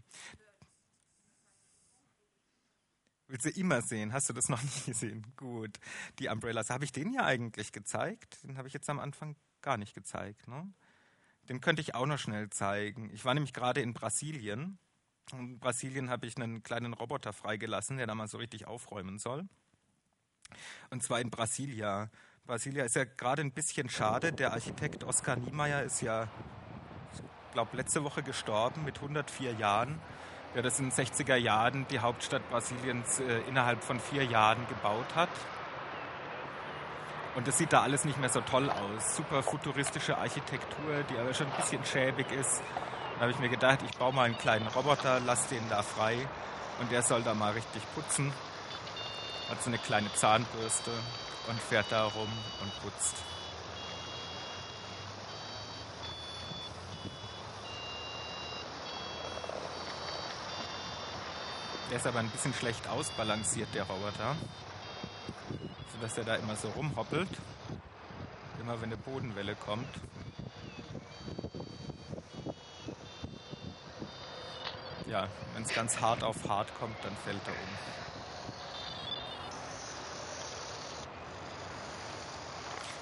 [3.28, 4.12] Willst du immer sehen?
[4.12, 5.26] Hast du das noch nie gesehen?
[5.36, 5.78] Gut.
[6.18, 8.42] Die Umbrellas, habe ich den ja eigentlich gezeigt?
[8.44, 10.46] Den habe ich jetzt am Anfang gar nicht gezeigt.
[10.48, 10.72] Ne?
[11.48, 13.11] Den könnte ich auch noch schnell zeigen.
[13.12, 14.78] Ich war nämlich gerade in Brasilien.
[15.32, 19.48] In Brasilien habe ich einen kleinen Roboter freigelassen, der da mal so richtig aufräumen soll.
[20.90, 22.11] Und zwar in Brasilia.
[22.44, 24.32] Brasilia ist ja gerade ein bisschen schade.
[24.32, 26.28] Der Architekt Oskar Niemeyer ist ja,
[27.57, 29.98] glaube, letzte Woche gestorben mit 104 Jahren.
[30.54, 35.07] Der das in den 60er Jahren die Hauptstadt Brasiliens äh, innerhalb von vier Jahren gebaut
[35.14, 35.30] hat.
[37.34, 39.16] Und das sieht da alles nicht mehr so toll aus.
[39.16, 42.61] Super futuristische Architektur, die aber schon ein bisschen schäbig ist.
[43.14, 46.28] Da habe ich mir gedacht, ich baue mal einen kleinen Roboter, lasse den da frei
[46.78, 48.34] und der soll da mal richtig putzen.
[49.48, 50.90] Hat so eine kleine Zahnbürste
[51.48, 52.28] und fährt da rum
[52.61, 53.16] und putzt.
[61.91, 64.34] Der ist aber ein bisschen schlecht ausbalanciert, der Roboter
[66.01, 67.28] dass er da immer so rumhoppelt.
[68.61, 69.89] Immer wenn eine Bodenwelle kommt.
[75.07, 77.68] Ja, wenn es ganz hart auf hart kommt, dann fällt er um.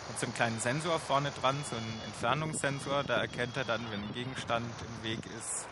[0.08, 4.02] Mit so einem kleinen Sensor vorne dran, so ein Entfernungssensor, da erkennt er dann, wenn
[4.02, 5.66] ein Gegenstand im Weg ist,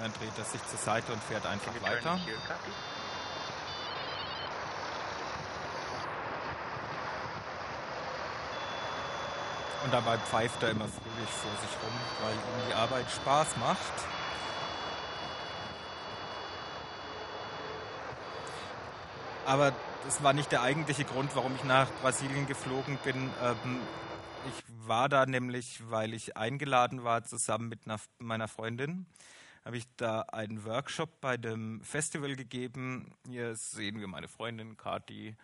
[0.00, 2.18] und dann dreht er sich zur Seite und fährt einfach weiter.
[9.84, 11.92] Und dabei pfeift er immer fröhlich vor sich rum,
[12.22, 13.92] weil ihm die Arbeit Spaß macht.
[19.46, 19.72] Aber
[20.04, 23.30] das war nicht der eigentliche Grund, warum ich nach Brasilien geflogen bin.
[23.42, 23.80] Ähm,
[24.48, 27.80] ich war da nämlich, weil ich eingeladen war, zusammen mit
[28.18, 29.06] meiner Freundin.
[29.64, 33.14] Habe ich da einen Workshop bei dem Festival gegeben.
[33.28, 35.36] Hier sehen wir meine Freundin Kati.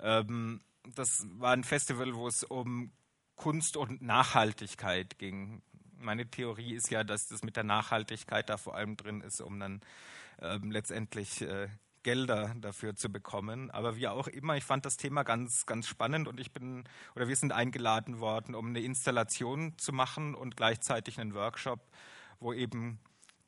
[0.00, 0.60] Ähm,
[0.94, 2.90] das war ein Festival, wo es um
[3.36, 5.62] Kunst und Nachhaltigkeit ging.
[5.98, 9.60] Meine Theorie ist ja, dass das mit der Nachhaltigkeit da vor allem drin ist, um
[9.60, 9.80] dann
[10.40, 11.68] ähm, letztendlich äh,
[12.02, 13.70] Gelder dafür zu bekommen.
[13.70, 17.28] Aber wie auch immer, ich fand das Thema ganz, ganz spannend und ich bin oder
[17.28, 21.80] wir sind eingeladen worden, um eine Installation zu machen und gleichzeitig einen Workshop,
[22.40, 22.98] wo eben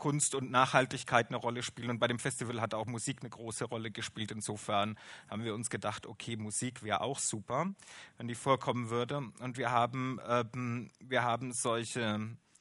[0.01, 1.91] Kunst und Nachhaltigkeit eine Rolle spielen.
[1.91, 4.33] Und bei dem Festival hat auch Musik eine große Rolle gespielt.
[4.33, 4.99] Insofern
[5.29, 7.73] haben wir uns gedacht, okay, Musik wäre auch super,
[8.17, 9.19] wenn die vorkommen würde.
[9.41, 12.19] Und wir haben, ähm, wir haben solche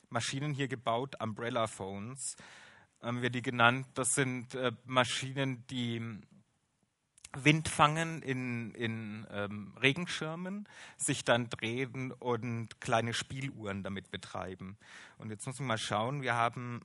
[0.09, 2.35] Maschinen hier gebaut, Umbrella Phones,
[3.01, 3.87] haben wir die genannt.
[3.93, 6.19] Das sind äh, Maschinen, die
[7.37, 10.67] Wind fangen in, in ähm, Regenschirmen,
[10.97, 14.77] sich dann drehen und kleine Spieluhren damit betreiben.
[15.19, 16.81] Und jetzt muss man mal schauen, wir haben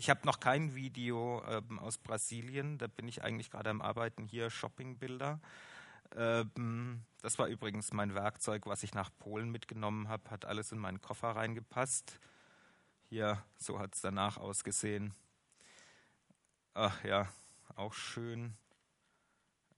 [0.00, 4.24] ich habe noch kein Video ähm, aus Brasilien, da bin ich eigentlich gerade am Arbeiten,
[4.24, 5.38] hier Shoppingbilder.
[6.16, 10.78] Ähm, das war übrigens mein Werkzeug, was ich nach Polen mitgenommen habe, hat alles in
[10.78, 12.18] meinen Koffer reingepasst.
[13.10, 15.12] Hier, so hat es danach ausgesehen.
[16.72, 17.28] Ach ja,
[17.76, 18.54] auch schön.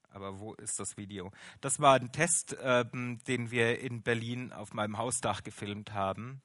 [0.09, 1.33] Aber wo ist das Video?
[1.59, 6.41] Das war ein Test, ähm, den wir in Berlin auf meinem Hausdach gefilmt haben,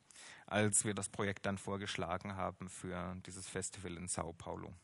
[0.51, 4.75] als wir das Projekt dann vorgeschlagen haben für dieses Festival in Sao Paulo.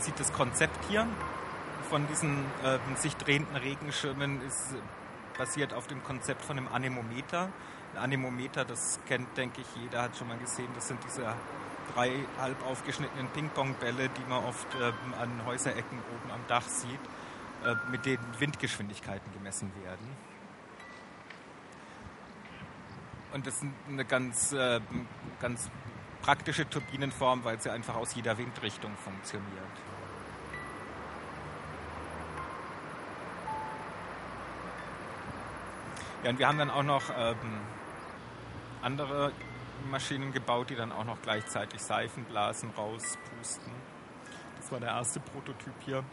[0.00, 1.06] Man sieht das Konzept hier
[1.90, 4.74] von diesen äh, sich drehenden Regenschirmen ist
[5.36, 7.50] basiert auf dem Konzept von einem Anemometer.
[7.92, 10.68] Ein Anemometer, das kennt, denke ich, jeder hat schon mal gesehen.
[10.74, 11.34] Das sind diese
[11.94, 14.84] drei halb aufgeschnittenen Ping-Pong-Bälle, die man oft äh,
[15.20, 17.00] an Häuserecken oben am Dach sieht,
[17.66, 20.16] äh, mit denen Windgeschwindigkeiten gemessen werden.
[23.34, 24.80] Und das ist eine ganz, äh,
[25.40, 25.70] ganz
[26.20, 29.89] praktische Turbinenform, weil sie einfach aus jeder Windrichtung funktioniert.
[36.22, 37.60] Ja, und wir haben dann auch noch ähm,
[38.82, 39.32] andere
[39.90, 43.72] Maschinen gebaut, die dann auch noch gleichzeitig Seifenblasen rauspusten.
[44.56, 46.04] Das war der erste Prototyp hier.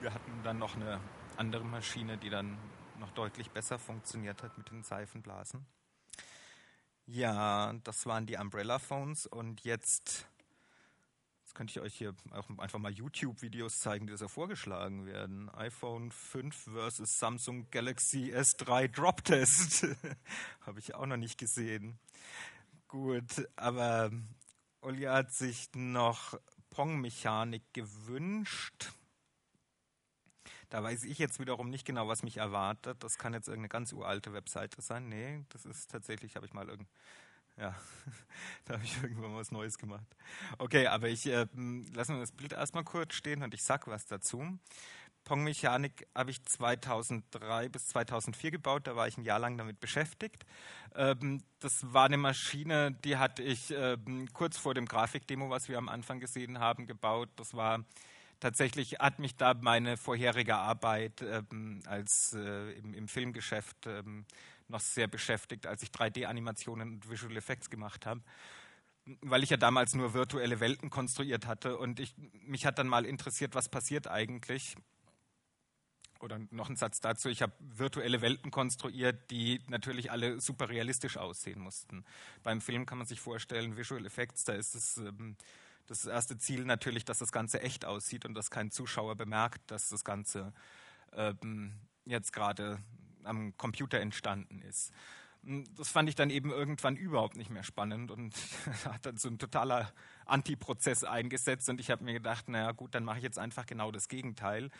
[0.00, 1.00] Wir hatten dann noch eine
[1.36, 2.56] andere Maschine, die dann
[3.00, 5.66] noch deutlich besser funktioniert hat mit den Seifenblasen.
[7.06, 10.26] Ja, das waren die Umbrella Phones und jetzt,
[11.56, 15.48] könnte ich euch hier auch einfach mal YouTube-Videos zeigen, die so vorgeschlagen werden.
[15.54, 19.86] iPhone 5 versus Samsung Galaxy S3 Drop Test.
[20.66, 21.98] Habe ich auch noch nicht gesehen.
[22.88, 24.10] Gut, aber
[24.82, 26.38] Uli hat sich noch
[26.68, 28.92] Pong-Mechanik gewünscht.
[30.68, 33.02] Da weiß ich jetzt wiederum nicht genau, was mich erwartet.
[33.02, 35.08] Das kann jetzt irgendeine ganz uralte Webseite sein.
[35.08, 36.90] Nee, das ist tatsächlich, habe ich mal irgend,
[37.58, 37.74] ja,
[38.64, 40.06] da habe ich irgendwann was Neues gemacht.
[40.58, 41.46] Okay, aber ich äh,
[41.94, 44.58] lasse mir das Bild erstmal kurz stehen und ich sag was dazu.
[45.24, 50.46] Pong-Mechanik habe ich 2003 bis 2004 gebaut, da war ich ein Jahr lang damit beschäftigt.
[50.94, 55.78] Ähm, das war eine Maschine, die hatte ich ähm, kurz vor dem Grafikdemo, was wir
[55.78, 57.28] am Anfang gesehen haben, gebaut.
[57.36, 57.84] Das war
[58.40, 64.26] tatsächlich hat mich da meine vorherige Arbeit ähm, als äh, im, im, Filmgeschäft ähm,
[64.68, 68.20] noch sehr beschäftigt, als ich 3D-Animationen und Visual Effects gemacht habe,
[69.20, 73.04] weil ich ja damals nur virtuelle Welten konstruiert hatte und ich, mich hat dann mal
[73.04, 74.76] interessiert, was passiert eigentlich.
[76.20, 81.18] Oder noch ein Satz dazu, ich habe virtuelle Welten konstruiert, die natürlich alle super realistisch
[81.18, 82.04] aussehen mussten.
[82.42, 85.36] Beim Film kann man sich vorstellen, Visual Effects, da ist es ähm,
[85.86, 89.90] das erste Ziel natürlich, dass das Ganze echt aussieht und dass kein Zuschauer bemerkt, dass
[89.90, 90.52] das Ganze
[91.12, 91.74] ähm,
[92.06, 92.78] jetzt gerade
[93.26, 94.92] am Computer entstanden ist.
[95.76, 98.34] Das fand ich dann eben irgendwann überhaupt nicht mehr spannend und
[98.84, 99.92] hat dann so ein totaler
[100.24, 103.92] Antiprozess eingesetzt und ich habe mir gedacht, naja gut, dann mache ich jetzt einfach genau
[103.92, 104.70] das Gegenteil.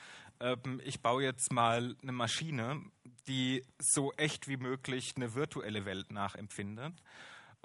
[0.40, 2.82] Ähm, ich baue jetzt mal eine Maschine,
[3.28, 7.00] die so echt wie möglich eine virtuelle Welt nachempfindet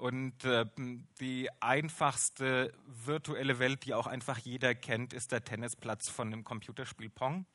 [0.02, 0.66] und äh,
[1.20, 7.08] die einfachste virtuelle Welt, die auch einfach jeder kennt, ist der Tennisplatz von dem Computerspiel
[7.08, 7.46] Pong.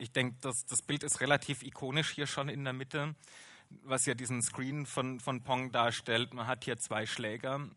[0.00, 3.14] Ich denke, das, das Bild ist relativ ikonisch hier schon in der Mitte,
[3.82, 6.32] was ja diesen Screen von, von Pong darstellt.
[6.32, 7.68] Man hat hier zwei Schläger,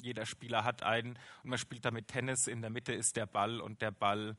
[0.00, 2.46] jeder Spieler hat einen und man spielt damit Tennis.
[2.46, 4.36] In der Mitte ist der Ball und der Ball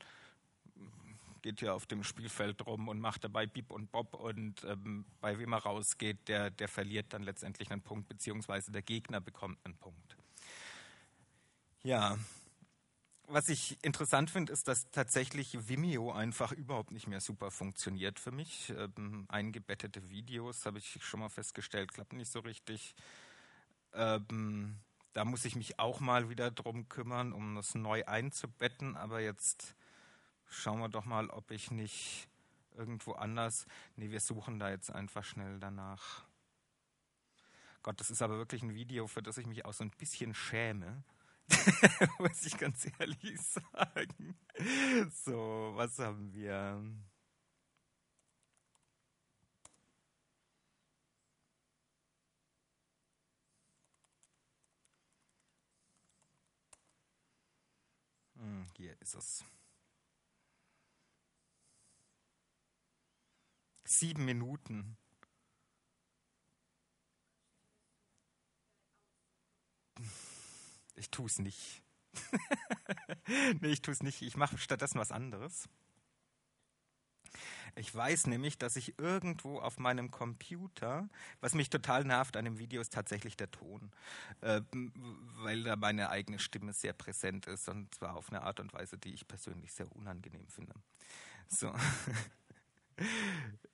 [1.42, 5.38] geht ja auf dem Spielfeld rum und macht dabei Bip und Bob und ähm, bei
[5.38, 9.76] wem er rausgeht, der, der verliert dann letztendlich einen Punkt, beziehungsweise der Gegner bekommt einen
[9.76, 10.16] Punkt.
[11.82, 12.18] Ja,
[13.28, 18.32] was ich interessant finde, ist, dass tatsächlich Vimeo einfach überhaupt nicht mehr super funktioniert für
[18.32, 18.72] mich.
[18.76, 22.94] Ähm, eingebettete Videos, habe ich schon mal festgestellt, klappen nicht so richtig.
[23.92, 24.76] Ähm,
[25.12, 29.74] da muss ich mich auch mal wieder drum kümmern, um das neu einzubetten, aber jetzt
[30.48, 32.28] schauen wir doch mal, ob ich nicht
[32.76, 33.66] irgendwo anders.
[33.96, 36.24] Nee, wir suchen da jetzt einfach schnell danach.
[37.82, 40.34] Gott, das ist aber wirklich ein Video, für das ich mich auch so ein bisschen
[40.34, 41.02] schäme.
[42.18, 44.36] muss ich ganz ehrlich sagen.
[45.24, 46.82] So, was haben wir?
[58.38, 59.44] Hm, hier ist es.
[63.84, 64.96] Sieben Minuten.
[70.96, 71.82] Ich tue es nicht.
[73.60, 74.22] nee, ich tue es nicht.
[74.22, 75.68] Ich mache stattdessen was anderes.
[77.78, 82.58] Ich weiß nämlich, dass ich irgendwo auf meinem Computer, was mich total nervt an dem
[82.58, 83.92] Video, ist tatsächlich der Ton,
[84.40, 84.62] äh,
[85.42, 88.96] weil da meine eigene Stimme sehr präsent ist und zwar auf eine Art und Weise,
[88.96, 90.74] die ich persönlich sehr unangenehm finde.
[91.48, 91.72] So.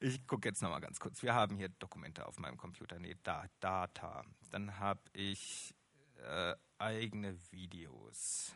[0.01, 1.23] Ich gucke jetzt nochmal ganz kurz.
[1.23, 2.99] Wir haben hier Dokumente auf meinem Computer.
[2.99, 4.25] Nee, da, Data.
[4.51, 5.77] Dann habe ich
[6.23, 8.53] äh, eigene Videos.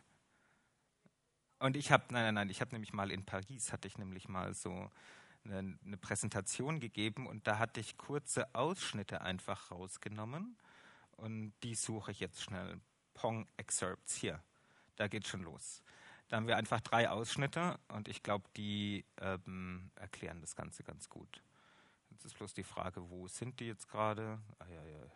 [1.58, 4.28] Und ich habe, nein, nein, nein, ich habe nämlich mal in Paris, hatte ich nämlich
[4.28, 4.90] mal so
[5.44, 10.58] eine, eine, Präsentation gegeben und da hatte ich kurze Ausschnitte einfach rausgenommen
[11.12, 12.80] und die suche ich jetzt schnell.
[13.14, 14.42] Pong Excerpts hier,
[14.96, 15.82] da geht schon los.
[16.28, 21.08] Da haben wir einfach drei Ausschnitte und ich glaube, die ähm, erklären das Ganze ganz
[21.08, 21.42] gut.
[22.10, 24.40] Jetzt ist bloß die Frage, wo sind die jetzt gerade?
[24.58, 25.06] Ah, ja, ja,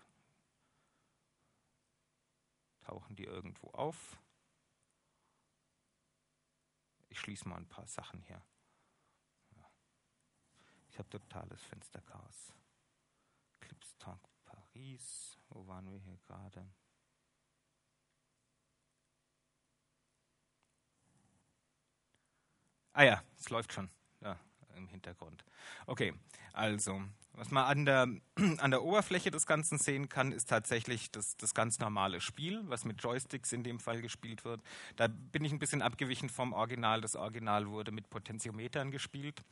[2.81, 4.19] tauchen die irgendwo auf.
[7.09, 8.43] Ich schließe mal ein paar Sachen hier.
[9.57, 9.71] Ja.
[10.89, 12.55] Ich habe totales Fensterchaos.
[13.61, 15.39] Clipstag Paris.
[15.49, 16.67] Wo waren wir hier gerade?
[22.93, 24.39] Ah ja, es läuft schon ja,
[24.75, 25.45] im Hintergrund.
[25.87, 26.13] Okay,
[26.53, 27.03] also
[27.41, 28.07] was man an der,
[28.59, 32.85] an der Oberfläche des Ganzen sehen kann, ist tatsächlich das, das ganz normale Spiel, was
[32.85, 34.61] mit Joysticks in dem Fall gespielt wird.
[34.97, 37.01] Da bin ich ein bisschen abgewichen vom Original.
[37.01, 39.43] Das Original wurde mit Potentiometern gespielt,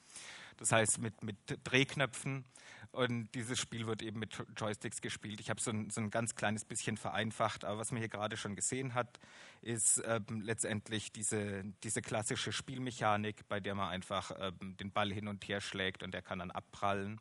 [0.59, 2.45] das heißt mit, mit Drehknöpfen.
[2.91, 5.41] Und dieses Spiel wird eben mit Joysticks gespielt.
[5.41, 8.37] Ich habe so ein, so ein ganz kleines bisschen vereinfacht, aber was man hier gerade
[8.37, 9.19] schon gesehen hat,
[9.63, 15.27] ist ähm, letztendlich diese, diese klassische Spielmechanik, bei der man einfach ähm, den Ball hin
[15.27, 17.19] und her schlägt und der kann dann abprallen.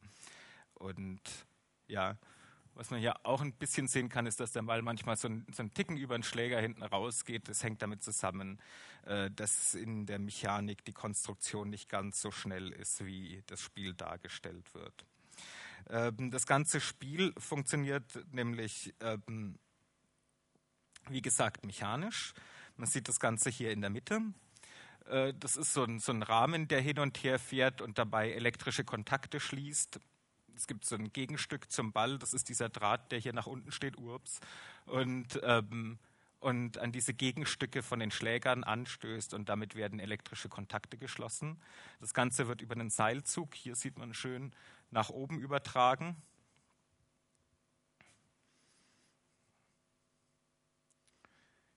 [0.80, 1.22] Und
[1.88, 2.18] ja,
[2.78, 5.46] was man hier auch ein bisschen sehen kann, ist, dass der Ball manchmal so ein,
[5.52, 7.50] so ein Ticken über den Schläger hinten rausgeht.
[7.50, 8.60] Das hängt damit zusammen,
[9.06, 13.96] äh, dass in der Mechanik die Konstruktion nicht ganz so schnell ist, wie das Spiel
[13.96, 15.06] dargestellt wird.
[15.90, 19.58] Ähm, das ganze Spiel funktioniert nämlich, ähm,
[21.10, 22.34] wie gesagt, mechanisch.
[22.76, 24.22] Man sieht das Ganze hier in der Mitte.
[25.08, 28.34] Äh, das ist so ein, so ein Rahmen, der hin und her fährt und dabei
[28.34, 30.00] elektrische Kontakte schließt
[30.58, 33.72] es gibt so ein Gegenstück zum Ball, das ist dieser Draht, der hier nach unten
[33.72, 34.40] steht, ups,
[34.86, 36.00] und, ähm,
[36.40, 41.62] und an diese Gegenstücke von den Schlägern anstößt und damit werden elektrische Kontakte geschlossen.
[42.00, 44.52] Das Ganze wird über einen Seilzug, hier sieht man schön,
[44.90, 46.16] nach oben übertragen.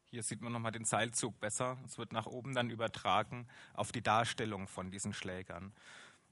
[0.06, 1.78] Hier sieht man nochmal den Seilzug besser.
[1.86, 5.72] Es wird nach oben dann übertragen auf die Darstellung von diesen Schlägern.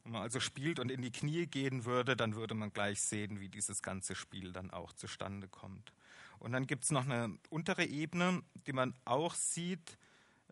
[0.04, 3.40] Wenn man also spielt und in die Knie gehen würde, dann würde man gleich sehen,
[3.40, 5.92] wie dieses ganze Spiel dann auch zustande kommt.
[6.38, 9.98] Und dann gibt es noch eine untere Ebene, die man auch sieht.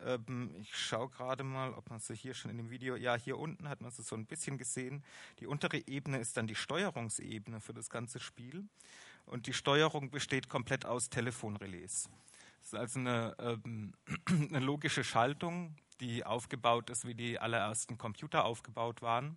[0.04, 3.38] Ähm, ich schaue gerade mal, ob man sie hier schon in dem Video, ja, hier
[3.38, 5.04] unten hat man sie so ein bisschen gesehen.
[5.40, 8.64] Die untere Ebene ist dann die Steuerungsebene für das ganze Spiel.
[9.26, 12.08] Und die Steuerung besteht komplett aus Telefonrelais.
[12.60, 13.92] Das ist also eine, ähm,
[14.26, 19.36] eine logische Schaltung, die aufgebaut ist, wie die allerersten Computer aufgebaut waren.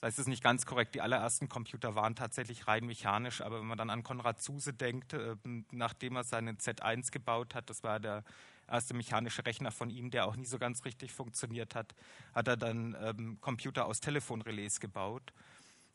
[0.00, 0.96] Das heißt, es ist nicht ganz korrekt.
[0.96, 5.12] Die allerersten Computer waren tatsächlich rein mechanisch, aber wenn man dann an Konrad Zuse denkt,
[5.12, 5.36] äh,
[5.70, 8.24] nachdem er seinen Z1 gebaut hat, das war der
[8.68, 11.94] erste mechanische Rechner von ihm, der auch nie so ganz richtig funktioniert hat,
[12.34, 15.32] hat er dann ähm, Computer aus Telefonrelais gebaut,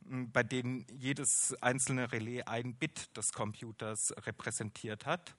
[0.01, 5.36] bei denen jedes einzelne Relais ein Bit des Computers repräsentiert hat.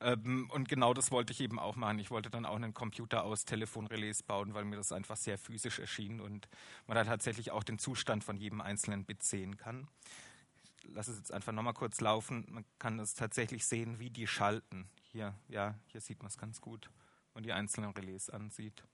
[0.00, 1.98] Ähm, und genau das wollte ich eben auch machen.
[1.98, 5.78] Ich wollte dann auch einen Computer aus Telefonrelais bauen, weil mir das einfach sehr physisch
[5.78, 6.48] erschien und
[6.86, 9.88] man da tatsächlich auch den Zustand von jedem einzelnen Bit sehen kann.
[10.82, 12.46] Ich lasse es jetzt einfach nochmal kurz laufen.
[12.48, 14.88] Man kann es tatsächlich sehen, wie die schalten.
[15.12, 16.86] Hier, ja, hier sieht man es ganz gut,
[17.32, 18.84] wenn man die einzelnen Relais ansieht.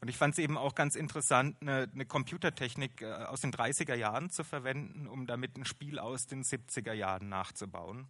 [0.00, 3.94] Und ich fand es eben auch ganz interessant, eine, eine, Computertechnik äh, aus den 30er
[3.94, 8.08] Jahren zu verwenden, um damit ein Spiel aus den 70er Jahren nachzubauen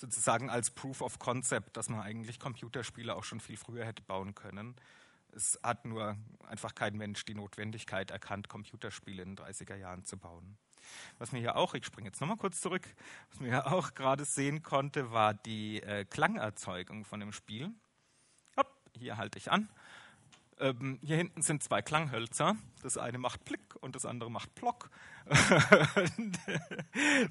[0.00, 4.34] sozusagen als Proof of Concept, dass man eigentlich Computerspiele auch schon viel früher hätte bauen
[4.34, 4.74] können.
[5.32, 6.16] Es hat nur
[6.48, 10.56] einfach kein Mensch die Notwendigkeit erkannt, Computerspiele in den 30er Jahren zu bauen.
[11.18, 12.82] Was mir ja auch, ich springe jetzt nochmal kurz zurück,
[13.30, 17.70] was mir ja auch gerade sehen konnte, war die äh, Klangerzeugung von dem Spiel.
[18.56, 19.68] Hopp, hier halte ich an.
[20.60, 22.54] Ähm, hier hinten sind zwei Klanghölzer.
[22.82, 24.90] Das eine macht Plick und das andere macht Plock.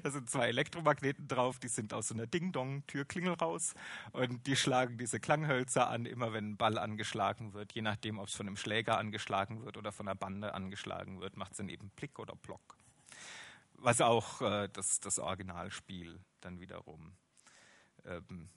[0.02, 3.74] da sind zwei Elektromagneten drauf, die sind aus so einer Ding-Dong-Türklingel raus.
[4.12, 7.72] Und die schlagen diese Klanghölzer an, immer wenn ein Ball angeschlagen wird.
[7.72, 11.36] Je nachdem, ob es von einem Schläger angeschlagen wird oder von einer Bande angeschlagen wird,
[11.36, 12.76] macht es dann eben Plick oder Plock.
[13.74, 17.12] Was auch äh, das, das Originalspiel dann wiederum
[18.04, 18.48] ähm,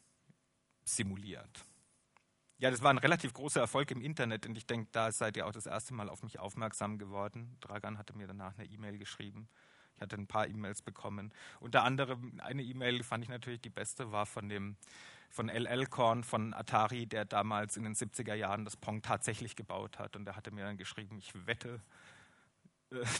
[0.83, 1.65] simuliert.
[2.59, 5.45] Ja, das war ein relativ großer Erfolg im Internet und ich denke, da seid ihr
[5.47, 7.57] auch das erste Mal auf mich aufmerksam geworden.
[7.59, 9.47] Dragan hatte mir danach eine E-Mail geschrieben.
[9.95, 11.33] Ich hatte ein paar E-Mails bekommen.
[11.59, 14.77] Unter anderem eine E-Mail fand ich natürlich die beste, war von dem
[15.29, 19.97] von LL Korn von Atari, der damals in den 70er Jahren das Pong tatsächlich gebaut
[19.97, 20.15] hat.
[20.15, 21.81] Und der hatte mir dann geschrieben, ich wette,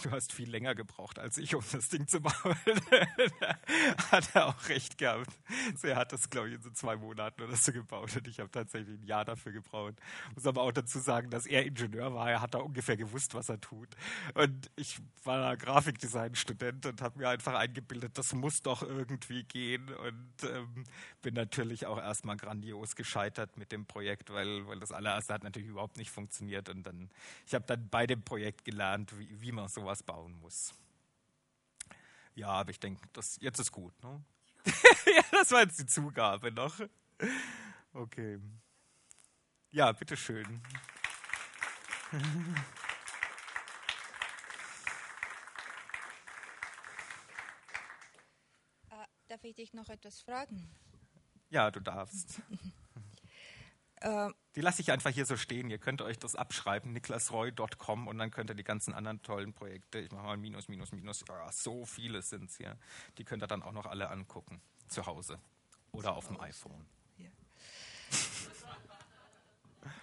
[0.04, 2.34] du hast viel länger gebraucht als ich, um das Ding zu bauen.
[4.12, 5.32] hat er auch recht gehabt.
[5.76, 8.40] So, er hat das, glaube ich, in so zwei Monaten oder so gebaut und ich
[8.40, 9.96] habe tatsächlich ein Jahr dafür gebraucht.
[10.36, 12.30] Muss aber auch dazu sagen, dass er Ingenieur war.
[12.30, 13.90] Er hat da ungefähr gewusst, was er tut.
[14.34, 20.50] Und ich war Grafikdesign-Student und habe mir einfach eingebildet, das muss doch irgendwie gehen und
[20.50, 20.84] ähm,
[21.22, 25.70] bin natürlich auch erstmal grandios gescheitert mit dem Projekt, weil, weil das allererste hat natürlich
[25.70, 27.10] überhaupt nicht funktioniert und dann,
[27.46, 30.74] ich habe dann bei dem Projekt gelernt, wie, wie man man sowas bauen muss.
[32.36, 33.02] Ja, aber ich denke,
[33.40, 33.94] jetzt ist gut.
[34.04, 34.22] Ne?
[35.06, 36.76] ja, das war jetzt die Zugabe noch.
[37.94, 38.40] Okay.
[39.72, 40.62] Ja, bitteschön.
[48.90, 50.70] Äh, darf ich dich noch etwas fragen?
[51.50, 52.42] Ja, du darfst.
[54.06, 55.70] Äh, die lasse ich einfach hier so stehen.
[55.70, 60.00] Ihr könnt euch das abschreiben, niklasroy.com und dann könnt ihr die ganzen anderen tollen Projekte,
[60.00, 62.78] ich mache mal Minus, Minus, Minus, ja, so viele sind es hier,
[63.18, 65.40] die könnt ihr dann auch noch alle angucken, zu Hause
[65.92, 66.86] oder auf dem iPhone.
[67.18, 67.30] Ja.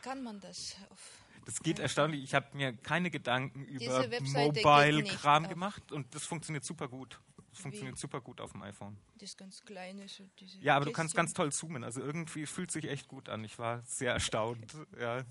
[0.03, 2.23] Kann man das auf das geht erstaunlich.
[2.23, 7.19] Ich habe mir keine Gedanken über Mobile-Kram gemacht und das funktioniert super gut.
[7.51, 8.01] Das funktioniert Wie?
[8.01, 8.97] super gut auf dem iPhone.
[9.17, 10.93] Das ganz kleine, so diese Ja, aber Kiste.
[10.93, 11.83] du kannst ganz toll zoomen.
[11.83, 13.45] Also irgendwie fühlt sich echt gut an.
[13.45, 14.73] Ich war sehr erstaunt.
[14.99, 15.25] Ja.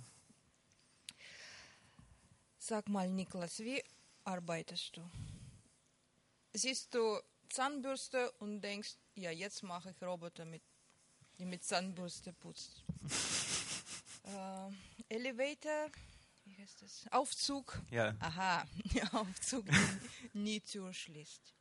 [2.57, 3.81] Sag mal, Niklas, wie
[4.25, 5.09] arbeitest du?
[6.53, 10.61] Siehst du Zahnbürste und denkst, ja, jetzt mache ich Roboter, mit,
[11.39, 12.83] die mit Zahnbürste putzt.
[14.23, 15.89] äh, Elevator,
[16.43, 17.05] wie heißt das?
[17.11, 17.79] Aufzug.
[17.91, 18.13] Ja.
[18.19, 18.65] Aha,
[19.13, 19.65] Aufzug,
[20.33, 21.53] nie Tür schließt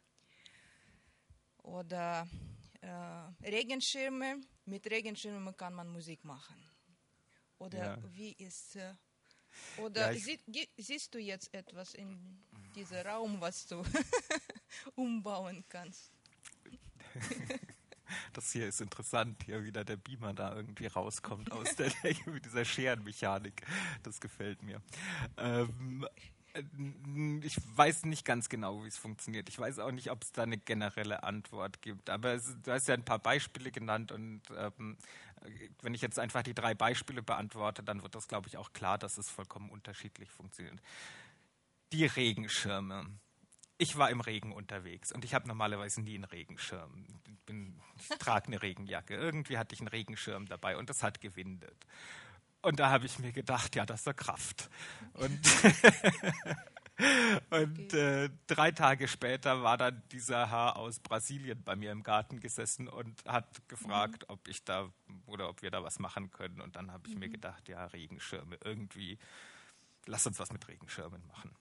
[1.68, 2.26] oder
[2.80, 4.40] äh, Regenschirme.
[4.66, 6.56] Mit Regenschirmen kann man Musik machen.
[7.58, 7.98] Oder ja.
[8.12, 8.94] wie ist äh,
[9.78, 10.38] oder ja, sie,
[10.76, 12.44] siehst du jetzt etwas in
[12.74, 13.82] diesem Raum, was du
[14.94, 16.12] umbauen kannst?
[18.32, 22.46] Das hier ist interessant, hier wieder der Beamer da irgendwie rauskommt aus der Decke mit
[22.46, 23.60] dieser Scherenmechanik.
[24.02, 24.80] Das gefällt mir.
[25.36, 26.06] Ähm,
[27.42, 29.48] ich weiß nicht ganz genau, wie es funktioniert.
[29.48, 32.10] Ich weiß auch nicht, ob es da eine generelle Antwort gibt.
[32.10, 34.96] Aber es, du hast ja ein paar Beispiele genannt und ähm,
[35.82, 38.98] wenn ich jetzt einfach die drei Beispiele beantworte, dann wird das, glaube ich, auch klar,
[38.98, 40.80] dass es vollkommen unterschiedlich funktioniert.
[41.92, 43.06] Die Regenschirme.
[43.78, 47.06] Ich war im Regen unterwegs und ich habe normalerweise nie einen Regenschirm.
[47.46, 49.14] Bin, ich trage eine Regenjacke.
[49.14, 51.86] Irgendwie hatte ich einen Regenschirm dabei und es hat gewindet.
[52.62, 54.68] Und da habe ich mir gedacht, ja, das ist doch Kraft.
[55.14, 55.40] Und,
[57.50, 62.40] und äh, drei Tage später war dann dieser Herr aus Brasilien bei mir im Garten
[62.40, 64.34] gesessen und hat gefragt, mhm.
[64.34, 64.90] ob ich da
[65.26, 66.60] oder ob wir da was machen können.
[66.60, 67.20] Und dann habe ich mhm.
[67.20, 69.18] mir gedacht, ja, Regenschirme, irgendwie,
[70.06, 71.54] lass uns was mit Regenschirmen machen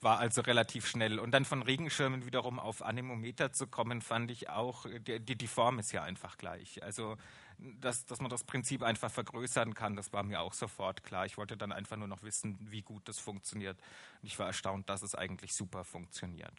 [0.00, 1.18] war also relativ schnell.
[1.18, 5.78] Und dann von Regenschirmen wiederum auf Anemometer zu kommen, fand ich auch, die, die, Form
[5.78, 6.82] ist ja einfach gleich.
[6.82, 7.16] Also,
[7.58, 11.26] dass, dass man das Prinzip einfach vergrößern kann, das war mir auch sofort klar.
[11.26, 13.78] Ich wollte dann einfach nur noch wissen, wie gut das funktioniert.
[14.22, 16.54] Und ich war erstaunt, dass es eigentlich super funktioniert.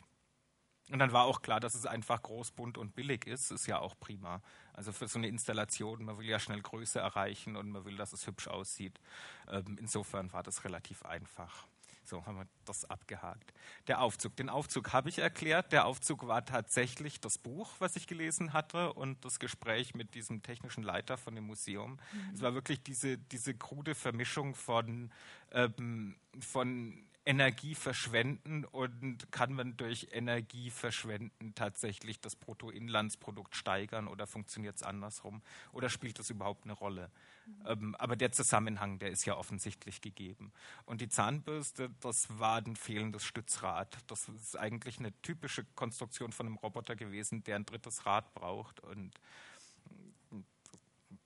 [0.92, 3.52] Und dann war auch klar, dass es einfach groß, bunt und billig ist.
[3.52, 4.42] Ist ja auch prima.
[4.74, 8.12] Also für so eine Installation, man will ja schnell Größe erreichen und man will, dass
[8.12, 9.00] es hübsch aussieht.
[9.48, 11.68] Ähm, insofern war das relativ einfach.
[12.10, 13.54] So haben wir das abgehakt.
[13.88, 14.36] Der Aufzug.
[14.36, 15.72] Den Aufzug habe ich erklärt.
[15.72, 20.42] Der Aufzug war tatsächlich das Buch, was ich gelesen hatte und das Gespräch mit diesem
[20.42, 22.00] technischen Leiter von dem Museum.
[22.12, 22.34] Mhm.
[22.34, 25.12] Es war wirklich diese, diese krude Vermischung von,
[25.52, 34.26] ähm, von Energie verschwenden und kann man durch Energie verschwenden tatsächlich das Bruttoinlandsprodukt steigern oder
[34.26, 37.12] funktioniert es andersrum oder spielt das überhaupt eine Rolle?
[37.46, 37.54] Mhm.
[37.68, 40.52] Ähm, aber der Zusammenhang, der ist ja offensichtlich gegeben.
[40.86, 43.96] Und die Zahnbürste, das war ein fehlendes Stützrad.
[44.08, 48.80] Das ist eigentlich eine typische Konstruktion von einem Roboter gewesen, der ein drittes Rad braucht
[48.80, 49.14] und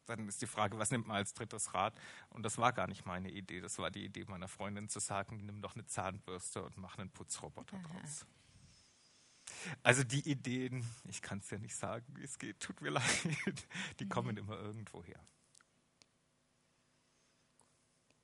[0.06, 1.94] dann ist die Frage, was nimmt man als drittes Rad?
[2.30, 3.62] Und das war gar nicht meine Idee.
[3.62, 7.10] Das war die Idee meiner Freundin zu sagen, nimm doch eine Zahnbürste und mach einen
[7.10, 8.00] Putzroboter Aha.
[8.00, 8.26] draus.
[9.82, 13.04] Also die Ideen, ich kann es ja nicht sagen, wie es geht, tut mir leid,
[14.00, 14.10] die mhm.
[14.10, 15.24] kommen immer irgendwo her.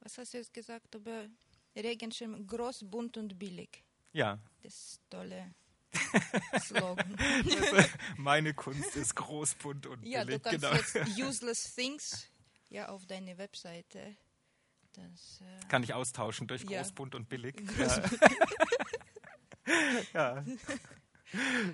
[0.02, 1.28] Was hast du jetzt gesagt über
[1.76, 2.46] Regenschirm?
[2.48, 3.84] Groß, bunt und billig.
[4.14, 4.40] Ja.
[4.62, 5.54] Das tolle
[6.60, 7.18] Slogan.
[8.18, 10.42] Meine Kunst ist groß, bunt und ja, billig.
[10.46, 11.04] Ja, du kannst genau.
[11.06, 12.28] jetzt Useless Things
[12.70, 14.16] ja auf deine Webseite.
[14.94, 16.82] Das, äh Kann ich austauschen durch ja.
[16.82, 17.56] groß, bunt und billig.
[20.14, 20.44] Ja.
[20.44, 20.44] ja.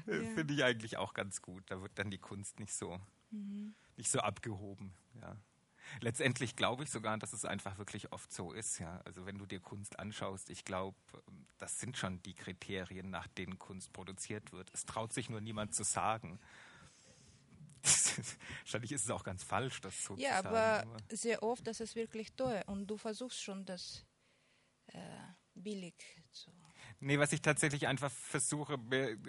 [0.05, 1.63] Finde ich eigentlich auch ganz gut.
[1.67, 2.99] Da wird dann die Kunst nicht so,
[3.31, 3.73] mhm.
[3.95, 4.93] nicht so abgehoben.
[5.21, 5.37] Ja
[6.01, 8.79] letztendlich glaube ich sogar, dass es einfach wirklich oft so ist.
[8.79, 9.01] Ja.
[9.05, 10.97] Also wenn du dir Kunst anschaust, ich glaube,
[11.57, 14.71] das sind schon die Kriterien, nach denen Kunst produziert wird.
[14.73, 16.39] Es traut sich nur niemand zu sagen.
[18.63, 20.55] Wahrscheinlich ist es auch ganz falsch, das so ja, zu sagen.
[20.55, 24.05] Ja, aber sehr oft, das ist wirklich teuer und du versuchst schon, das
[24.87, 24.99] äh,
[25.53, 25.95] billig
[26.31, 26.51] zu
[26.99, 28.79] Nee, was ich tatsächlich einfach versuche,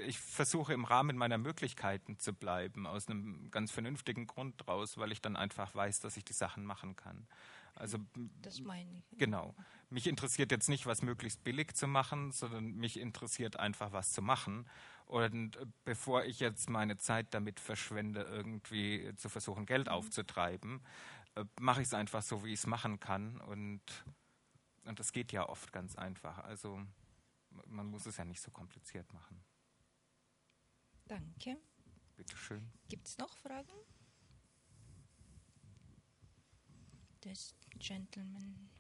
[0.06, 5.12] ich versuche im Rahmen meiner Möglichkeiten zu bleiben, aus einem ganz vernünftigen Grund draus, weil
[5.12, 7.26] ich dann einfach weiß, dass ich die Sachen machen kann.
[7.74, 7.98] Also,
[8.40, 9.18] das meine ich.
[9.18, 9.54] Genau.
[9.90, 14.22] Mich interessiert jetzt nicht, was möglichst billig zu machen, sondern mich interessiert einfach, was zu
[14.22, 14.66] machen.
[15.04, 19.92] Und bevor ich jetzt meine Zeit damit verschwende, irgendwie zu versuchen, Geld mhm.
[19.92, 20.80] aufzutreiben,
[21.34, 23.40] äh, mache ich es einfach so, wie ich es machen kann.
[23.42, 23.82] Und,
[24.84, 26.38] und das geht ja oft ganz einfach.
[26.38, 26.80] Also
[27.68, 29.44] man muss es ja nicht so kompliziert machen.
[31.06, 31.56] Danke.
[32.16, 32.72] Bitte schön.
[32.88, 33.72] Gibt es noch Fragen?
[37.20, 38.70] Das Gentleman.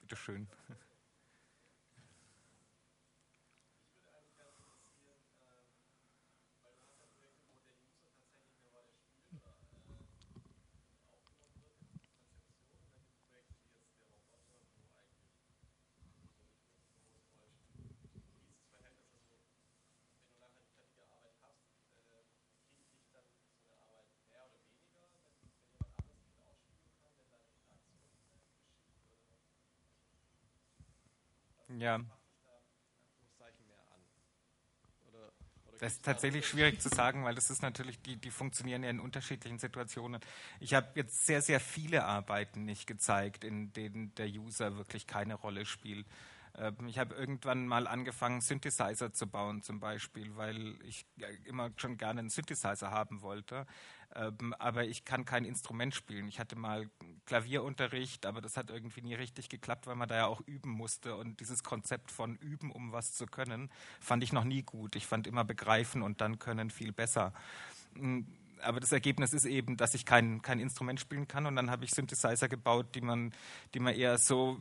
[0.00, 0.16] Bitte
[31.80, 31.98] Ja.
[35.78, 39.00] Das ist tatsächlich schwierig zu sagen, weil das ist natürlich, die, die funktionieren ja in
[39.00, 40.20] unterschiedlichen Situationen.
[40.60, 45.36] Ich habe jetzt sehr, sehr viele Arbeiten nicht gezeigt, in denen der User wirklich keine
[45.36, 46.06] Rolle spielt.
[46.56, 51.06] Ähm, ich habe irgendwann mal angefangen, Synthesizer zu bauen zum Beispiel, weil ich
[51.44, 53.66] immer schon gerne einen Synthesizer haben wollte.
[54.14, 56.26] Ähm, aber ich kann kein Instrument spielen.
[56.26, 56.90] Ich hatte mal
[57.26, 61.14] Klavierunterricht, aber das hat irgendwie nie richtig geklappt, weil man da ja auch üben musste.
[61.16, 63.70] Und dieses Konzept von üben, um was zu können,
[64.00, 64.96] fand ich noch nie gut.
[64.96, 67.32] Ich fand immer begreifen und dann können viel besser
[67.94, 68.26] hm,
[68.62, 71.84] aber das Ergebnis ist eben, dass ich kein, kein Instrument spielen kann und dann habe
[71.84, 73.32] ich Synthesizer gebaut, die man,
[73.74, 74.58] die man eher so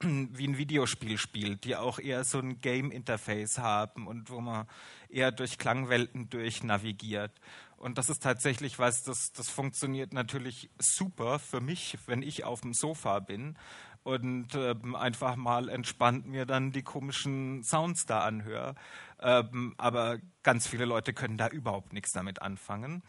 [0.00, 4.66] wie ein Videospiel spielt, die auch eher so ein Game-Interface haben und wo man
[5.08, 7.32] eher durch Klangwelten durch navigiert.
[7.76, 12.62] Und das ist tatsächlich was, das, das funktioniert natürlich super für mich, wenn ich auf
[12.62, 13.56] dem Sofa bin
[14.02, 18.76] und ähm, einfach mal entspannt mir dann die komischen Sounds da anhöre.
[19.20, 23.02] Ähm, aber ganz viele Leute können da überhaupt nichts damit anfangen.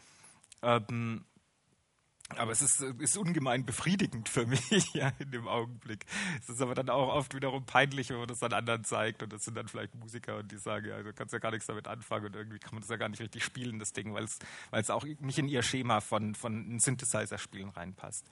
[0.62, 1.24] Ähm,
[2.36, 6.04] aber es ist, ist ungemein befriedigend für mich ja, in dem Augenblick.
[6.40, 9.22] Es ist aber dann auch oft wiederum peinlich, wenn man das dann anderen zeigt.
[9.22, 11.66] Und das sind dann vielleicht Musiker und die sagen, ja, du kannst ja gar nichts
[11.66, 14.24] damit anfangen und irgendwie kann man das ja gar nicht richtig spielen, das Ding, weil
[14.72, 18.26] es auch nicht in ihr Schema von, von Synthesizer-Spielen reinpasst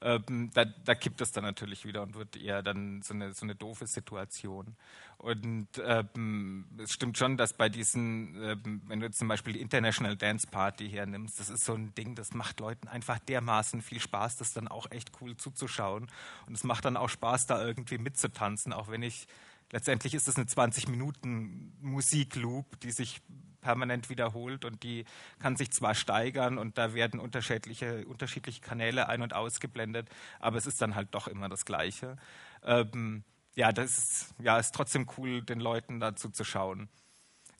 [0.00, 3.44] ähm, da, da, kippt es dann natürlich wieder und wird eher dann so eine, so
[3.44, 4.76] eine doofe Situation.
[5.16, 10.16] Und ähm, es stimmt schon, dass bei diesen, ähm, wenn du zum Beispiel die International
[10.16, 14.36] Dance Party hernimmst, das ist so ein Ding, das macht Leuten einfach dermaßen viel Spaß,
[14.36, 16.06] das dann auch echt cool zuzuschauen.
[16.46, 19.26] Und es macht dann auch Spaß, da irgendwie mitzutanzen, auch wenn ich
[19.72, 23.20] letztendlich ist es eine 20 Minuten Musikloop, die sich
[23.60, 25.04] permanent wiederholt und die
[25.38, 30.08] kann sich zwar steigern und da werden unterschiedliche, unterschiedliche Kanäle ein- und ausgeblendet,
[30.40, 32.16] aber es ist dann halt doch immer das Gleiche.
[32.64, 36.88] Ähm, ja, das ist, ja, ist trotzdem cool, den Leuten dazu zu schauen.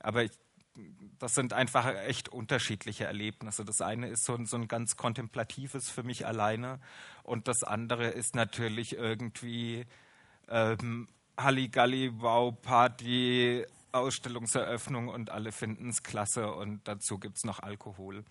[0.01, 0.31] Aber ich,
[1.19, 3.65] das sind einfach echt unterschiedliche Erlebnisse.
[3.65, 6.79] Das eine ist so ein, so ein ganz kontemplatives für mich alleine
[7.25, 9.87] und das andere ist natürlich irgendwie
[10.49, 17.61] ähm, Halligalli, Wow, Party, Ausstellungseröffnung und alle finden es klasse und dazu gibt es noch
[17.61, 18.25] Alkohol.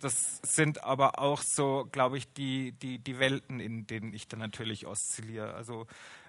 [0.00, 4.40] Das sind aber auch so, glaube ich, die, die, die Welten, in denen ich dann
[4.40, 5.54] natürlich oszilliere.
[5.54, 5.86] Also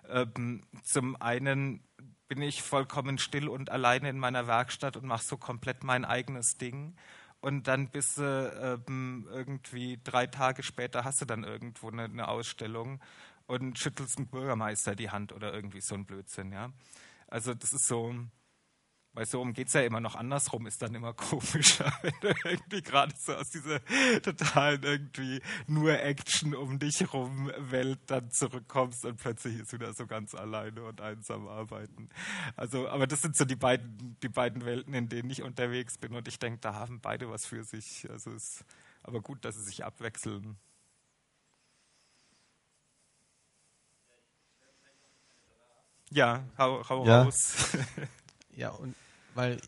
[0.10, 1.84] ähm, zum einen
[2.28, 6.58] bin ich vollkommen still und alleine in meiner Werkstatt und mache so komplett mein eigenes
[6.58, 6.96] Ding.
[7.42, 12.28] Und dann bist du ähm, irgendwie drei Tage später hast du dann irgendwo eine, eine
[12.28, 13.02] Ausstellung
[13.48, 16.72] und schüttelst dem Bürgermeister die Hand oder irgendwie so ein Blödsinn, ja.
[17.34, 18.14] Also das ist so,
[19.14, 22.28] weil so um geht es ja immer noch andersrum, ist dann immer komischer, wenn du
[22.44, 23.84] irgendwie gerade so aus dieser
[24.22, 30.06] totalen irgendwie nur Action um dich rum Welt dann zurückkommst und plötzlich ist wieder so
[30.06, 32.10] ganz alleine und einsam arbeiten.
[32.56, 36.14] Also, aber das sind so die beiden, die beiden Welten, in denen ich unterwegs bin
[36.14, 38.06] und ich denke, da haben beide was für sich.
[38.12, 38.66] Also es ist
[39.02, 40.60] aber gut, dass sie sich abwechseln.
[46.14, 47.24] Ja, hau, hau ja.
[47.24, 47.76] raus.
[48.56, 48.96] ja, und
[49.34, 49.60] weil,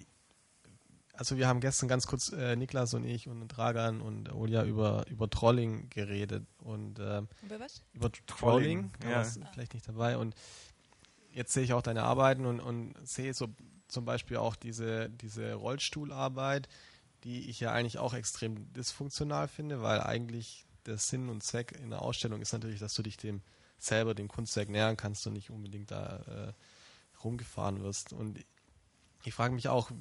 [1.14, 5.06] also wir haben gestern ganz kurz, äh, Niklas und ich und Dragan und Olia über,
[5.10, 6.46] über Trolling geredet.
[6.60, 7.82] Und, äh, über was?
[7.94, 9.24] Über Trolling, Trolling ja.
[9.52, 10.18] vielleicht nicht dabei.
[10.18, 10.36] Und
[11.32, 13.48] jetzt sehe ich auch deine Arbeiten und, und sehe so
[13.88, 16.68] zum Beispiel auch diese, diese Rollstuhlarbeit,
[17.24, 21.90] die ich ja eigentlich auch extrem dysfunktional finde, weil eigentlich der Sinn und Zweck in
[21.90, 23.42] der Ausstellung ist natürlich, dass du dich dem
[23.78, 26.54] selber dem Kunstwerk nähern kannst und nicht unbedingt da äh,
[27.24, 28.14] rumgefahren wirst.
[28.14, 28.40] Und
[29.24, 29.92] ich frage mich auch,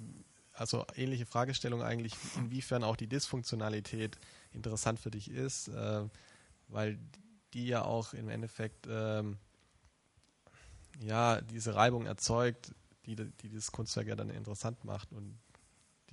[0.52, 4.18] also ähnliche Fragestellung eigentlich, inwiefern auch die Dysfunktionalität
[4.52, 6.08] interessant für dich ist, äh,
[6.68, 6.98] weil
[7.52, 9.38] die ja auch im Endeffekt ähm,
[11.00, 12.74] ja diese Reibung erzeugt,
[13.06, 15.38] die, die das Kunstwerk ja dann interessant macht und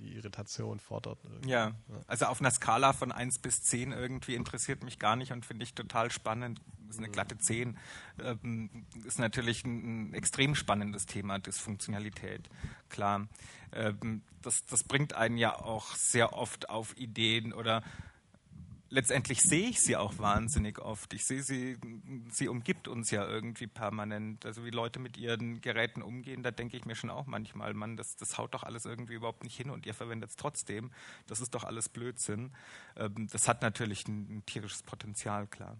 [0.02, 1.18] die Irritation fordert.
[1.46, 1.68] Ja.
[1.68, 1.74] ja,
[2.06, 5.64] also auf einer Skala von 1 bis 10 irgendwie interessiert mich gar nicht und finde
[5.64, 6.60] ich total spannend.
[6.86, 7.78] Das ist eine glatte 10.
[8.22, 12.48] Ähm, ist natürlich ein, ein, extrem spannendes Thema, Dysfunktionalität.
[12.88, 13.28] Klar.
[13.72, 17.82] Ähm, das, das bringt einen ja auch sehr oft auf Ideen oder
[18.92, 21.14] letztendlich sehe ich sie auch wahnsinnig oft.
[21.14, 21.78] Ich sehe sie,
[22.30, 24.44] sie umgibt uns ja irgendwie permanent.
[24.44, 27.96] Also wie Leute mit ihren Geräten umgehen, da denke ich mir schon auch manchmal, Mann,
[27.96, 30.92] das, das haut doch alles irgendwie überhaupt nicht hin und ihr verwendet es trotzdem.
[31.26, 32.52] Das ist doch alles Blödsinn.
[32.96, 35.78] Ähm, das hat natürlich ein, ein tierisches Potenzial, klar.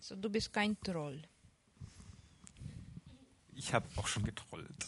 [0.00, 1.22] So, du bist kein Troll.
[3.54, 4.86] Ich habe auch schon getrollt.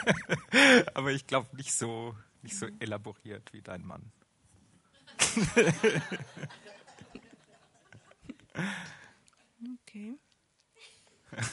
[0.94, 4.12] Aber ich glaube nicht so, nicht so elaboriert wie dein Mann.
[9.82, 10.14] Okay.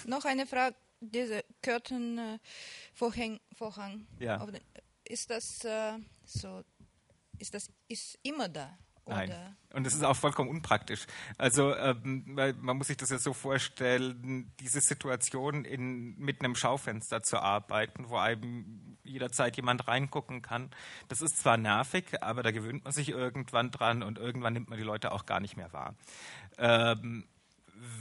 [0.06, 3.40] Noch eine Frage, diese Curtain-Vorhang,
[4.20, 4.48] ja.
[5.04, 6.64] ist das äh, so,
[7.38, 8.78] ist das ist immer da?
[9.08, 9.34] Nein.
[9.74, 11.06] Und es ist auch vollkommen unpraktisch.
[11.38, 17.22] Also ähm, man muss sich das ja so vorstellen, diese Situation in, mit einem Schaufenster
[17.22, 20.72] zu arbeiten, wo einem jederzeit jemand reingucken kann.
[21.10, 24.78] Das ist zwar nervig, aber da gewöhnt man sich irgendwann dran und irgendwann nimmt man
[24.78, 25.96] die Leute auch gar nicht mehr wahr.
[26.58, 27.26] Ähm,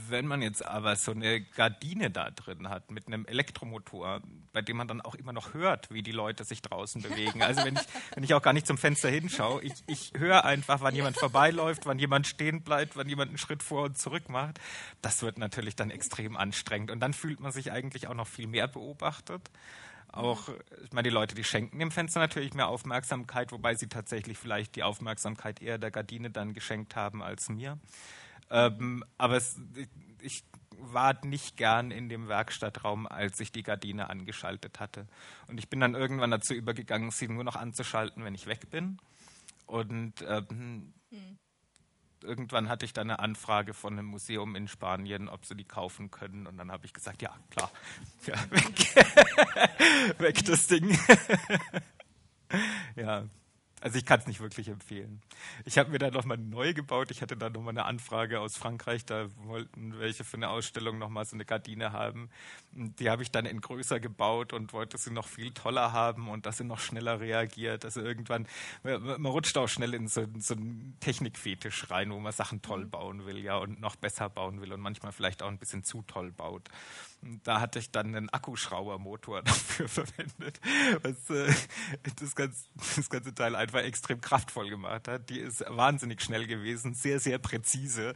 [0.09, 4.21] wenn man jetzt aber so eine Gardine da drin hat mit einem Elektromotor,
[4.53, 7.41] bei dem man dann auch immer noch hört, wie die Leute sich draußen bewegen.
[7.41, 7.81] Also wenn ich,
[8.15, 11.85] wenn ich auch gar nicht zum Fenster hinschaue, ich, ich höre einfach, wann jemand vorbeiläuft,
[11.85, 14.59] wann jemand stehen bleibt, wann jemand einen Schritt vor und zurück macht.
[15.01, 16.91] Das wird natürlich dann extrem anstrengend.
[16.91, 19.49] Und dann fühlt man sich eigentlich auch noch viel mehr beobachtet.
[20.11, 20.49] Auch,
[20.83, 24.75] ich meine, die Leute, die schenken dem Fenster natürlich mehr Aufmerksamkeit, wobei sie tatsächlich vielleicht
[24.75, 27.77] die Aufmerksamkeit eher der Gardine dann geschenkt haben als mir.
[28.49, 29.59] Ähm, aber es,
[30.21, 30.43] ich
[30.79, 35.07] war nicht gern in dem Werkstattraum, als ich die Gardine angeschaltet hatte.
[35.47, 38.99] Und ich bin dann irgendwann dazu übergegangen, sie nur noch anzuschalten, wenn ich weg bin.
[39.65, 41.37] Und ähm, hm.
[42.23, 46.11] irgendwann hatte ich dann eine Anfrage von einem Museum in Spanien, ob sie die kaufen
[46.11, 46.47] können.
[46.47, 47.71] Und dann habe ich gesagt, ja, klar,
[48.25, 50.97] ja, weg, weg das Ding.
[52.95, 53.25] ja.
[53.79, 55.21] Also ich kann es nicht wirklich empfehlen.
[55.63, 57.11] Ich habe mir da nochmal neu gebaut.
[57.11, 59.05] Ich hatte da nochmal eine Anfrage aus Frankreich.
[59.05, 62.29] Da wollten welche für eine Ausstellung nochmal so eine Gardine haben.
[62.71, 66.47] Die habe ich dann in größer gebaut und wollte sie noch viel toller haben und
[66.47, 67.85] dass sie noch schneller reagiert.
[67.85, 68.47] Also irgendwann,
[68.81, 72.89] man rutscht auch schnell in so, so einen Technikfetisch rein, wo man Sachen toll mhm.
[72.89, 76.01] bauen will, ja, und noch besser bauen will und manchmal vielleicht auch ein bisschen zu
[76.01, 76.67] toll baut.
[77.21, 80.59] Da hatte ich dann einen Akkuschraubermotor dafür verwendet,
[81.01, 81.53] was äh,
[82.19, 82.65] das, ganz,
[82.95, 85.29] das, ganze Teil einfach extrem kraftvoll gemacht hat.
[85.29, 88.13] Die ist wahnsinnig schnell gewesen, sehr, sehr präzise.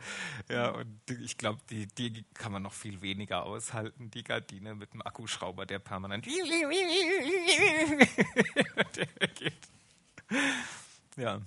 [0.50, 4.92] Ja, und ich glaube, die, die kann man noch viel weniger aushalten, die Gardine mit
[4.94, 6.42] einem Akkuschrauber, der permanent geht.
[11.18, 11.42] Ja.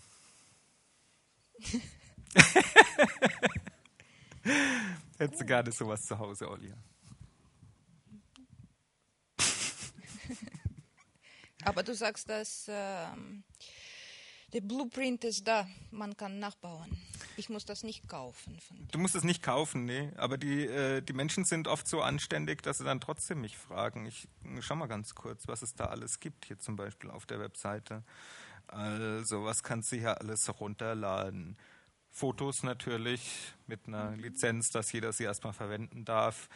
[5.18, 6.70] Hättest du gerne sowas zu Hause, Olli?
[11.64, 13.44] Aber du sagst, dass ähm,
[14.52, 16.96] der Blueprint ist da, man kann nachbauen.
[17.36, 18.58] Ich muss das nicht kaufen.
[18.92, 20.12] du musst es nicht kaufen, nee.
[20.16, 24.06] Aber die, äh, die Menschen sind oft so anständig, dass sie dann trotzdem mich fragen.
[24.06, 24.28] Ich
[24.60, 28.04] schau mal ganz kurz, was es da alles gibt, hier zum Beispiel auf der Webseite.
[28.68, 31.56] Also, was kannst du hier alles runterladen?
[32.10, 34.20] Fotos natürlich mit einer mhm.
[34.20, 36.48] Lizenz, dass jeder sie erstmal verwenden darf.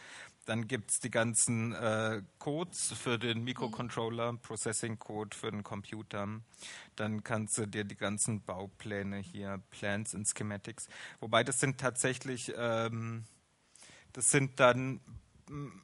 [0.49, 4.39] Dann gibt es die ganzen äh, Codes für den Mikrocontroller, mhm.
[4.39, 6.27] Processing Code für den Computer.
[6.95, 10.87] Dann kannst du dir die ganzen Baupläne hier, Plans und Schematics.
[11.19, 13.25] Wobei das sind tatsächlich, ähm,
[14.13, 15.01] das sind dann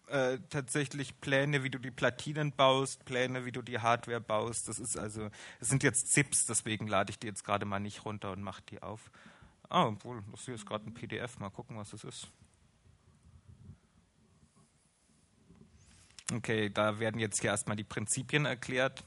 [0.08, 4.68] äh, tatsächlich Pläne, wie du die Platinen baust, Pläne, wie du die Hardware baust.
[4.68, 5.30] Das ist also,
[5.60, 8.64] es sind jetzt ZIPs, deswegen lade ich die jetzt gerade mal nicht runter und mache
[8.72, 9.12] die auf.
[9.70, 11.38] Ah, obwohl, das hier ist gerade ein PDF.
[11.38, 12.32] Mal gucken, was das ist.
[16.34, 19.04] Okay, da werden jetzt hier erstmal die Prinzipien erklärt,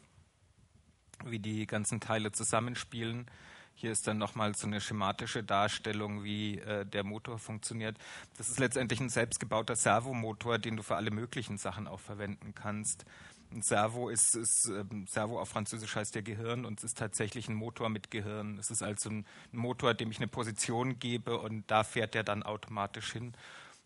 [1.24, 3.26] wie die ganzen Teile zusammenspielen.
[3.74, 7.96] Hier ist dann nochmal so eine schematische Darstellung, wie äh, der Motor funktioniert.
[8.36, 13.04] Das ist letztendlich ein selbstgebauter Servomotor, den du für alle möglichen Sachen auch verwenden kannst.
[13.52, 17.48] Ein Servo ist, ist ähm, Servo auf Französisch heißt ja Gehirn und es ist tatsächlich
[17.48, 18.58] ein Motor mit Gehirn.
[18.58, 22.42] Es ist also ein, Motor, dem ich eine Position gebe und da fährt er dann
[22.42, 23.32] automatisch hin.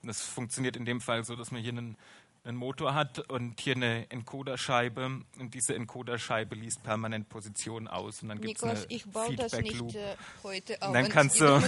[0.03, 1.97] Und das funktioniert in dem Fall so, dass man hier einen
[2.45, 8.31] einen Motor hat und hier eine Encoderscheibe und diese Encoderscheibe liest permanent Position aus und
[8.31, 10.17] dann gibt es eine ich baue das nicht äh,
[10.81, 11.63] dann kannst du,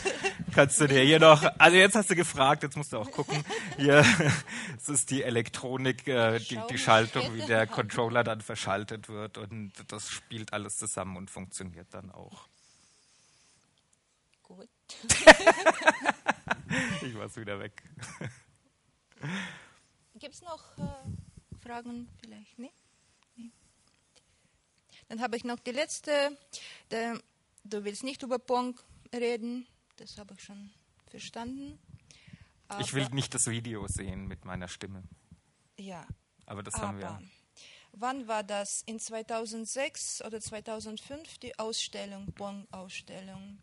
[0.54, 3.42] kannst du dir hier noch, also jetzt hast du gefragt, jetzt musst du auch gucken,
[3.76, 4.04] hier,
[4.76, 9.72] es ist die Elektronik, äh, die, die Schaltung, wie der Controller dann verschaltet wird und
[9.88, 12.48] das spielt alles zusammen und funktioniert dann auch.
[14.42, 14.68] Gut.
[17.02, 17.82] ich war's wieder weg.
[20.18, 22.58] Gibt es noch äh, Fragen vielleicht?
[22.58, 22.72] Nee?
[23.36, 23.50] nee?
[25.08, 26.36] Dann habe ich noch die letzte.
[26.90, 27.20] Der,
[27.64, 28.78] du willst nicht über Pong
[29.14, 29.66] reden,
[29.96, 30.70] das habe ich schon
[31.06, 31.78] verstanden.
[32.68, 35.02] Aber ich will nicht das Video sehen mit meiner Stimme.
[35.78, 36.06] Ja.
[36.46, 37.22] Aber das aber haben wir.
[37.92, 38.82] Wann war das?
[38.82, 43.58] In 2006 oder 2005 die Ausstellung, Pong-Ausstellung?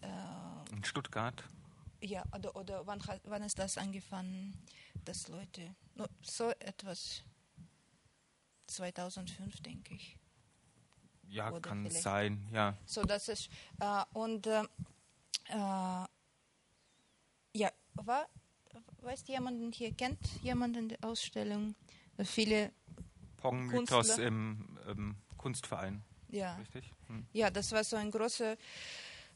[0.00, 1.42] Äh, In Stuttgart?
[2.00, 4.54] Ja, oder, oder wann, wann ist das angefangen?
[5.04, 5.74] Dass Leute,
[6.22, 7.22] so etwas
[8.66, 10.16] 2005, denke ich.
[11.28, 12.02] Ja, Oder kann vielleicht.
[12.02, 12.76] sein, ja.
[12.84, 13.48] So, das ist,
[13.80, 14.62] äh, und äh,
[15.48, 16.06] äh,
[17.54, 18.28] ja, war,
[19.00, 21.74] weißt jemanden hier, kennt jemanden die Ausstellung?
[22.24, 22.72] Viele
[23.38, 26.04] Pong-Mythos im, im, Kunstverein.
[26.28, 26.54] Ja.
[26.56, 26.92] Richtig?
[27.08, 27.26] Hm.
[27.32, 28.56] Ja, das war so eine große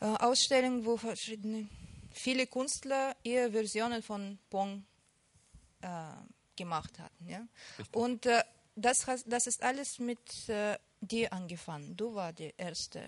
[0.01, 1.69] äh, Ausstellung, wo verschiedene,
[2.13, 4.85] viele Künstler ihre Versionen von Pong
[5.81, 5.89] äh,
[6.57, 7.29] gemacht hatten.
[7.29, 7.47] Ja?
[7.93, 8.43] Und äh,
[8.75, 11.97] das, das ist alles mit äh, dir angefangen.
[11.97, 13.03] Du war der Erste,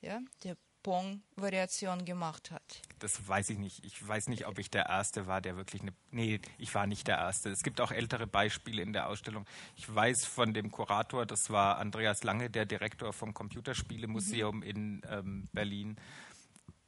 [0.00, 0.20] ja?
[0.42, 2.82] der Pong-Variation gemacht hat.
[2.98, 3.84] Das weiß ich nicht.
[3.84, 5.92] Ich weiß nicht, ob ich der Erste war, der wirklich eine.
[6.10, 7.48] Nee, ich war nicht der Erste.
[7.48, 9.46] Es gibt auch ältere Beispiele in der Ausstellung.
[9.76, 14.62] Ich weiß von dem Kurator, das war Andreas Lange, der Direktor vom Computerspielemuseum mhm.
[14.62, 15.96] in ähm, Berlin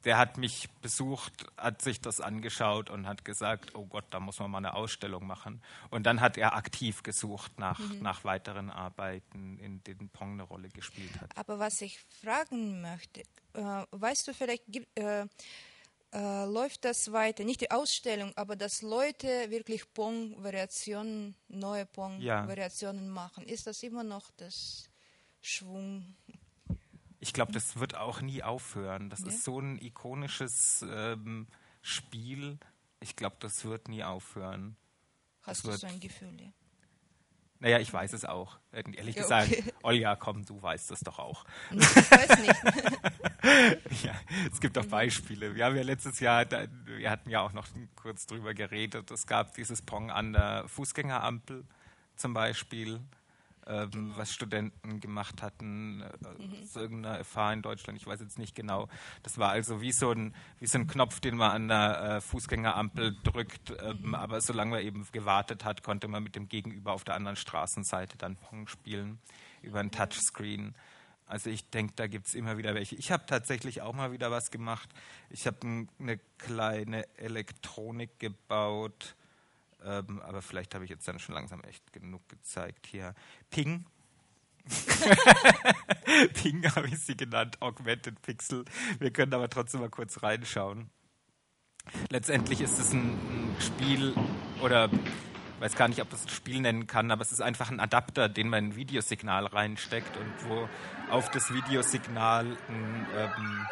[0.07, 4.39] der hat mich besucht, hat sich das angeschaut und hat gesagt, oh Gott, da muss
[4.39, 5.61] man mal eine Ausstellung machen.
[5.89, 7.99] Und dann hat er aktiv gesucht nach, mhm.
[7.99, 11.35] nach weiteren Arbeiten, in denen Pong eine Rolle gespielt hat.
[11.35, 13.23] Aber was ich fragen möchte,
[13.53, 14.63] äh, weißt du vielleicht,
[14.95, 15.25] äh,
[16.13, 23.11] äh, läuft das weiter, nicht die Ausstellung, aber dass Leute wirklich Pong-Variationen, neue Pong-Variationen ja.
[23.11, 24.89] machen, ist das immer noch das
[25.41, 26.15] Schwung?
[27.19, 29.09] Ich glaube, das wird auch nie aufhören.
[29.09, 29.27] Das ja.
[29.27, 31.47] ist so ein ikonisches ähm,
[31.81, 32.59] Spiel.
[32.99, 34.75] Ich glaube, das wird nie aufhören.
[35.43, 36.39] Hast das du so ein Gefühl?
[36.39, 36.51] Ja?
[37.59, 38.59] Naja, ich weiß es auch.
[38.71, 39.73] Ehrlich ja, gesagt, okay.
[39.83, 41.43] Olja, komm, du weißt es doch auch.
[41.71, 44.03] Ich weiß nicht.
[44.03, 44.13] ja,
[44.51, 45.55] es gibt auch Beispiele.
[45.55, 49.55] Wir haben ja letztes Jahr, wir hatten ja auch noch kurz drüber geredet, es gab
[49.55, 51.65] dieses Pong an der Fußgängerampel
[52.15, 52.99] zum Beispiel.
[53.67, 56.63] Ähm, was Studenten gemacht hatten, äh, mhm.
[56.63, 58.87] aus irgendeiner FH in Deutschland, ich weiß jetzt nicht genau.
[59.23, 62.21] Das war also wie so ein, wie so ein Knopf, den man an der äh,
[62.21, 64.15] Fußgängerampel drückt, ähm, mhm.
[64.15, 68.17] aber solange man eben gewartet hat, konnte man mit dem Gegenüber auf der anderen Straßenseite
[68.17, 69.19] dann Pong spielen
[69.61, 70.75] über ein Touchscreen.
[71.27, 72.95] Also ich denke, da gibt es immer wieder welche.
[72.95, 74.89] Ich habe tatsächlich auch mal wieder was gemacht.
[75.29, 79.15] Ich habe eine kleine Elektronik gebaut,
[79.83, 82.87] ähm, aber vielleicht habe ich jetzt dann schon langsam echt genug gezeigt.
[82.87, 83.13] Hier
[83.49, 83.85] Ping.
[86.33, 88.65] Ping habe ich sie genannt, Augmented Pixel.
[88.99, 90.89] Wir können aber trotzdem mal kurz reinschauen.
[92.09, 94.13] Letztendlich ist es ein, ein Spiel
[94.61, 94.89] oder
[95.59, 98.29] weiß gar nicht, ob das ein Spiel nennen kann, aber es ist einfach ein Adapter,
[98.29, 100.69] den man ein Videosignal reinsteckt und wo
[101.09, 103.67] auf das Videosignal ein, ähm,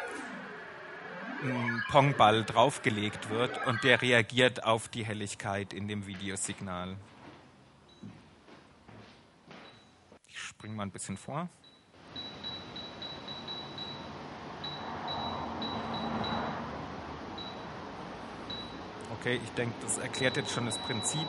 [1.42, 6.96] ein Pongball draufgelegt wird und der reagiert auf die Helligkeit in dem Videosignal.
[10.28, 11.48] Ich springe mal ein bisschen vor.
[19.18, 21.26] Okay, ich denke, das erklärt jetzt schon das Prinzip.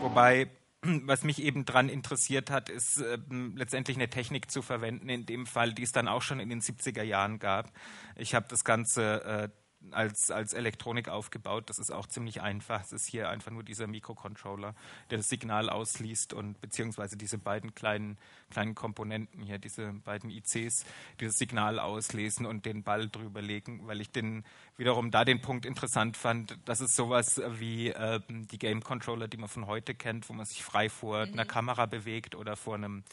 [0.00, 0.48] Wobei,
[0.82, 3.18] was mich eben daran interessiert hat, ist äh,
[3.54, 6.60] letztendlich eine Technik zu verwenden, in dem Fall, die es dann auch schon in den
[6.60, 7.72] 70er Jahren gab.
[8.16, 9.48] Ich habe das Ganze äh,
[9.90, 11.70] als, als Elektronik aufgebaut.
[11.70, 12.82] Das ist auch ziemlich einfach.
[12.82, 14.74] Es ist hier einfach nur dieser Mikrocontroller,
[15.10, 18.18] der das Signal ausliest und beziehungsweise diese beiden kleinen,
[18.50, 20.84] kleinen Komponenten hier, diese beiden ICs,
[21.20, 24.44] die das Signal auslesen und den Ball drüber legen, weil ich den
[24.76, 29.36] wiederum da den Punkt interessant fand, dass es sowas wie äh, die Game Controller, die
[29.36, 31.32] man von heute kennt, wo man sich frei vor mhm.
[31.34, 33.04] einer Kamera bewegt oder vor einem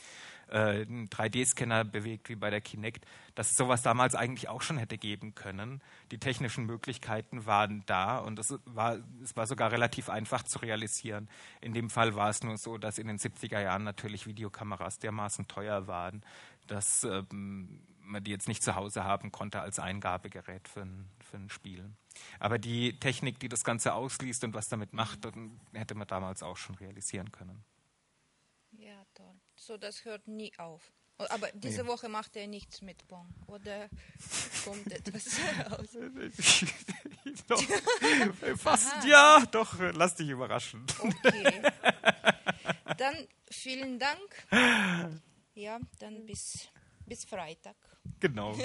[0.50, 3.06] äh, einen 3D-Scanner bewegt wie bei der Kinect,
[3.36, 5.82] dass es sowas damals eigentlich auch schon hätte geben können.
[6.12, 11.30] Die technischen Möglichkeiten waren da und es war, es war sogar relativ einfach zu realisieren.
[11.62, 15.48] In dem Fall war es nur so, dass in den 70er Jahren natürlich Videokameras dermaßen
[15.48, 16.24] teuer waren,
[16.68, 21.38] dass ähm, man die jetzt nicht zu Hause haben konnte als Eingabegerät für ein, für
[21.38, 21.92] ein Spiel.
[22.40, 25.28] Aber die Technik, die das Ganze ausliest und was damit macht,
[25.74, 27.64] hätte man damals auch schon realisieren können.
[29.66, 29.74] Ja.
[29.74, 30.92] So, das hört nie auf.
[31.18, 31.88] Aber diese nee.
[31.88, 33.26] Woche macht er nichts mit Bon.
[33.48, 33.90] Oder
[34.66, 35.40] kommt etwas
[35.72, 35.98] raus?
[38.58, 39.08] Fast Aha.
[39.08, 40.86] ja, doch, lass dich überraschen.
[41.00, 41.62] Okay.
[42.98, 44.46] Dann vielen Dank.
[45.54, 46.68] Ja, dann bis,
[47.06, 47.76] bis Freitag.
[48.20, 48.56] Genau.